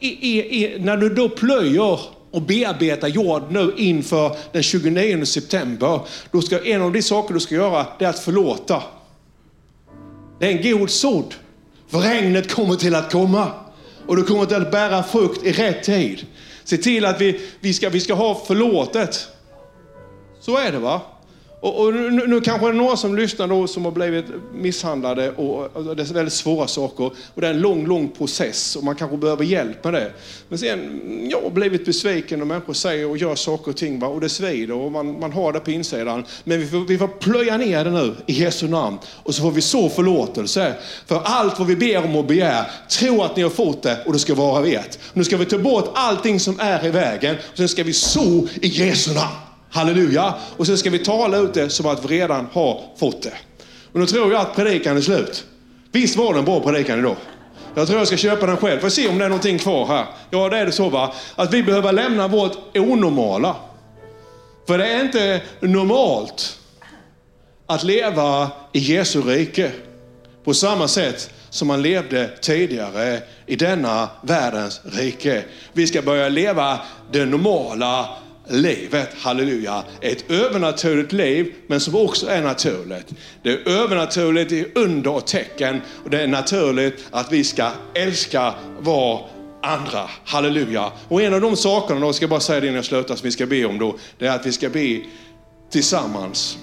ett, 0.00 0.84
när 0.84 0.96
du 0.96 1.08
då 1.08 1.28
plöjer 1.28 2.00
och 2.34 2.42
bearbetar 2.42 3.08
jord 3.08 3.42
nu 3.50 3.74
inför 3.76 4.36
den 4.52 4.62
29 4.62 5.24
september, 5.24 6.00
då 6.30 6.42
ska 6.42 6.64
en 6.64 6.82
av 6.82 6.92
de 6.92 7.02
saker 7.02 7.34
du 7.34 7.40
ska 7.40 7.54
göra, 7.54 7.86
det 7.98 8.04
är 8.04 8.08
att 8.08 8.18
förlåta. 8.18 8.82
Det 10.38 10.46
är 10.46 10.50
en 10.50 10.78
god 10.78 10.90
sådd. 10.90 11.34
För 11.88 11.98
regnet 11.98 12.54
kommer 12.54 12.76
till 12.76 12.94
att 12.94 13.12
komma. 13.12 13.50
Och 14.06 14.16
du 14.16 14.24
kommer 14.24 14.46
till 14.46 14.56
att 14.56 14.70
bära 14.70 15.02
frukt 15.02 15.44
i 15.44 15.52
rätt 15.52 15.82
tid. 15.82 16.26
Se 16.64 16.76
till 16.76 17.04
att 17.04 17.20
vi, 17.20 17.40
vi, 17.60 17.74
ska, 17.74 17.88
vi 17.88 18.00
ska 18.00 18.14
ha 18.14 18.44
förlåtet. 18.46 19.28
Så 20.40 20.58
är 20.58 20.72
det 20.72 20.78
va? 20.78 21.00
Och, 21.64 21.80
och 21.80 21.94
nu, 21.94 22.26
nu, 22.26 22.40
kanske 22.40 22.66
det 22.66 22.70
är 22.70 22.72
några 22.72 22.96
som 22.96 23.16
lyssnar 23.16 23.48
då 23.48 23.66
som 23.66 23.84
har 23.84 23.92
blivit 23.92 24.24
misshandlade 24.54 25.30
och, 25.30 25.76
och, 25.76 25.96
det 25.96 26.02
är 26.02 26.14
väldigt 26.14 26.34
svåra 26.34 26.66
saker. 26.66 27.04
Och 27.34 27.40
det 27.40 27.46
är 27.46 27.50
en 27.50 27.60
lång, 27.60 27.86
lång 27.86 28.08
process 28.08 28.76
och 28.76 28.84
man 28.84 28.96
kanske 28.96 29.16
behöver 29.16 29.44
hjälp 29.44 29.84
med 29.84 29.92
det. 29.92 30.12
Men 30.48 30.58
sen, 30.58 31.28
jag 31.30 31.40
har 31.40 31.50
blivit 31.50 31.84
besviken 31.84 32.40
och 32.40 32.46
människor 32.46 32.72
säger 32.72 33.08
och 33.08 33.18
gör 33.18 33.34
saker 33.34 33.70
och 33.70 33.76
ting 33.76 33.98
va? 33.98 34.06
och 34.06 34.20
det 34.20 34.28
svider 34.28 34.74
och 34.74 34.92
man, 34.92 35.20
man 35.20 35.32
har 35.32 35.52
det 35.52 35.60
på 35.60 35.70
insidan. 35.70 36.24
Men 36.44 36.60
vi 36.60 36.66
får, 36.66 36.80
vi 36.80 36.98
får 36.98 37.08
plöja 37.08 37.56
ner 37.56 37.84
det 37.84 37.90
nu 37.90 38.14
i 38.26 38.32
Jesu 38.32 38.68
namn 38.68 38.98
och 39.22 39.34
så 39.34 39.42
får 39.42 39.50
vi 39.50 39.60
så 39.60 39.88
förlåtelse. 39.88 40.74
För 41.06 41.20
allt 41.24 41.58
vad 41.58 41.68
vi 41.68 41.76
ber 41.76 42.04
om 42.04 42.16
och 42.16 42.24
begär, 42.24 42.70
tro 42.88 43.22
att 43.22 43.36
ni 43.36 43.42
har 43.42 43.50
fått 43.50 43.82
det 43.82 43.98
och 44.06 44.12
det 44.12 44.18
ska 44.18 44.34
vara 44.34 44.66
ert. 44.66 44.98
Nu 45.12 45.24
ska 45.24 45.36
vi 45.36 45.44
ta 45.44 45.58
bort 45.58 45.90
allting 45.94 46.40
som 46.40 46.60
är 46.60 46.86
i 46.86 46.90
vägen 46.90 47.36
och 47.50 47.56
sen 47.56 47.68
ska 47.68 47.82
vi 47.82 47.92
så 47.92 48.48
i 48.60 48.68
Jesu 48.68 49.14
namn. 49.14 49.53
Halleluja! 49.74 50.34
Och 50.56 50.66
sen 50.66 50.78
ska 50.78 50.90
vi 50.90 50.98
tala 50.98 51.36
ut 51.36 51.54
det 51.54 51.70
som 51.70 51.86
att 51.86 52.04
vi 52.04 52.20
redan 52.20 52.48
har 52.52 52.82
fått 52.96 53.22
det. 53.22 53.32
Och 53.92 54.00
nu 54.00 54.06
tror 54.06 54.32
jag 54.32 54.40
att 54.40 54.56
predikan 54.56 54.96
är 54.96 55.00
slut. 55.00 55.44
Visst 55.92 56.16
var 56.16 56.32
det 56.32 56.38
en 56.38 56.44
bra 56.44 56.60
predikan 56.60 56.98
idag? 56.98 57.16
Jag 57.74 57.86
tror 57.86 57.98
jag 57.98 58.06
ska 58.06 58.16
köpa 58.16 58.46
den 58.46 58.56
själv. 58.56 58.80
Får 58.80 58.88
se 58.88 59.08
om 59.08 59.18
det 59.18 59.24
är 59.24 59.28
någonting 59.28 59.58
kvar 59.58 59.86
här. 59.86 60.06
Ja, 60.30 60.48
det 60.48 60.58
är 60.58 60.66
det 60.66 60.72
så 60.72 60.88
va. 60.88 61.14
Att 61.36 61.54
vi 61.54 61.62
behöver 61.62 61.92
lämna 61.92 62.28
vårt 62.28 62.76
onormala. 62.76 63.56
För 64.66 64.78
det 64.78 64.86
är 64.86 65.00
inte 65.00 65.42
normalt 65.60 66.58
att 67.66 67.82
leva 67.82 68.50
i 68.72 68.78
Jesu 68.78 69.22
rike 69.22 69.72
på 70.44 70.54
samma 70.54 70.88
sätt 70.88 71.30
som 71.50 71.68
man 71.68 71.82
levde 71.82 72.30
tidigare 72.40 73.22
i 73.46 73.56
denna 73.56 74.08
världens 74.22 74.80
rike. 74.84 75.44
Vi 75.72 75.86
ska 75.86 76.02
börja 76.02 76.28
leva 76.28 76.80
det 77.12 77.24
normala 77.24 78.08
livet, 78.48 79.08
halleluja, 79.18 79.84
ett 80.00 80.30
övernaturligt 80.30 81.12
liv, 81.12 81.54
men 81.66 81.80
som 81.80 81.94
också 81.94 82.26
är 82.26 82.42
naturligt. 82.42 83.06
Det 83.42 83.50
är 83.50 83.68
övernaturligt 83.68 84.52
i 84.52 84.66
under 84.74 85.10
och 85.10 85.26
tecken 85.26 85.80
och 86.04 86.10
det 86.10 86.22
är 86.22 86.26
naturligt 86.26 87.04
att 87.10 87.32
vi 87.32 87.44
ska 87.44 87.70
älska 87.94 88.54
var 88.80 89.26
andra. 89.62 90.10
Halleluja. 90.24 90.92
Och 91.08 91.22
en 91.22 91.34
av 91.34 91.40
de 91.40 91.56
sakerna, 91.56 92.00
då 92.00 92.12
ska 92.12 92.22
jag 92.22 92.30
bara 92.30 92.40
säga 92.40 92.60
det 92.60 92.66
innan 92.66 92.76
jag 92.76 92.84
slutar, 92.84 93.16
som 93.16 93.24
vi 93.24 93.32
ska 93.32 93.46
be 93.46 93.64
om 93.64 93.78
då, 93.78 93.98
det 94.18 94.26
är 94.26 94.34
att 94.34 94.46
vi 94.46 94.52
ska 94.52 94.68
be 94.68 95.00
tillsammans. 95.70 96.58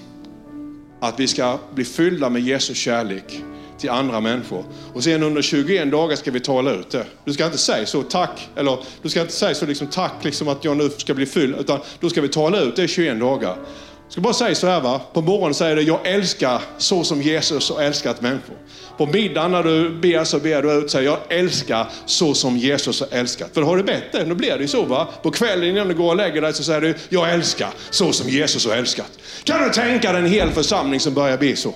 Att 1.00 1.20
vi 1.20 1.26
ska 1.26 1.58
bli 1.74 1.84
fyllda 1.84 2.28
med 2.28 2.42
Jesu 2.42 2.74
kärlek 2.74 3.42
till 3.82 3.90
andra 3.90 4.20
människor. 4.20 4.64
Och 4.94 5.04
sen 5.04 5.22
under 5.22 5.42
21 5.42 5.90
dagar 5.90 6.16
ska 6.16 6.30
vi 6.30 6.40
tala 6.40 6.70
ut 6.70 6.90
det. 6.90 7.04
Du 7.24 7.32
ska 7.32 7.44
inte 7.44 7.58
säga 7.58 7.86
så 7.86 8.02
tack, 8.02 8.48
eller 8.56 8.78
du 9.02 9.08
ska 9.08 9.20
inte 9.20 9.32
säga 9.32 9.54
så 9.54 9.66
liksom 9.66 9.86
tack 9.86 10.24
liksom 10.24 10.48
att 10.48 10.64
jag 10.64 10.76
nu 10.76 10.90
ska 10.90 11.14
bli 11.14 11.26
fylld, 11.26 11.56
utan 11.60 11.78
då 12.00 12.10
ska 12.10 12.20
vi 12.20 12.28
tala 12.28 12.60
ut 12.60 12.76
det 12.76 12.82
i 12.84 12.88
21 12.88 13.20
dagar. 13.20 13.56
Jag 14.04 14.12
ska 14.12 14.20
bara 14.20 14.32
säga 14.32 14.54
så 14.54 14.66
här 14.66 14.80
va, 14.80 15.00
på 15.12 15.20
morgonen 15.20 15.54
säger 15.54 15.76
du, 15.76 15.82
jag 15.82 16.06
älskar 16.06 16.60
så 16.78 17.04
som 17.04 17.22
Jesus 17.22 17.70
har 17.70 17.82
älskat 17.82 18.20
människor. 18.20 18.56
På 18.98 19.06
middagen 19.06 19.50
när 19.50 19.62
du 19.62 19.90
ber 19.90 20.24
så 20.24 20.38
ber 20.38 20.62
du 20.62 20.72
ut, 20.72 20.90
säger 20.90 21.10
jag 21.10 21.18
älskar 21.28 21.86
så 22.06 22.34
som 22.34 22.56
Jesus 22.56 23.00
har 23.00 23.08
älskat. 23.10 23.50
För 23.54 23.62
har 23.62 23.76
du 23.76 23.82
bett 23.82 24.12
det, 24.12 24.24
då 24.24 24.34
blir 24.34 24.56
det 24.56 24.62
ju 24.62 24.68
så 24.68 24.84
va. 24.84 25.08
På 25.22 25.30
kvällen 25.30 25.68
innan 25.68 25.88
du 25.88 25.94
går 25.94 26.08
och 26.08 26.16
lägger 26.16 26.42
dig 26.42 26.52
så 26.52 26.62
säger 26.62 26.80
du, 26.80 26.94
jag 27.08 27.32
älskar 27.32 27.68
så 27.90 28.12
som 28.12 28.28
Jesus 28.28 28.66
har 28.66 28.76
älskat. 28.76 29.18
Kan 29.44 29.64
du 29.64 29.70
tänka 29.70 30.12
dig 30.12 30.22
en 30.22 30.28
hel 30.28 30.50
församling 30.50 31.00
som 31.00 31.14
börjar 31.14 31.38
be 31.38 31.56
så? 31.56 31.74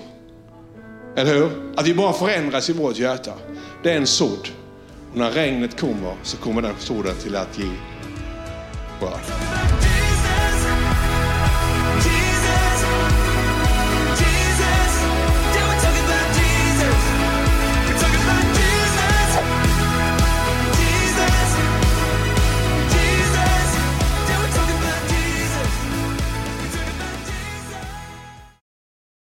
Eller 1.17 1.35
hur? 1.35 1.51
Att 1.77 1.87
vi 1.87 1.95
bara 1.95 2.13
förändras 2.13 2.71
i 2.71 2.73
vårt 2.73 2.99
hjärta. 2.99 3.33
Det 3.83 3.93
är 3.93 3.97
en 3.97 4.07
sådd. 4.07 4.49
Och 5.13 5.19
när 5.19 5.31
regnet 5.31 5.81
kommer 5.81 6.15
så 6.23 6.37
kommer 6.37 6.63
den 6.63 6.75
sådden 6.79 7.15
till 7.23 7.37
att 7.37 7.59
ge 7.59 7.71
skörd. 9.01 9.96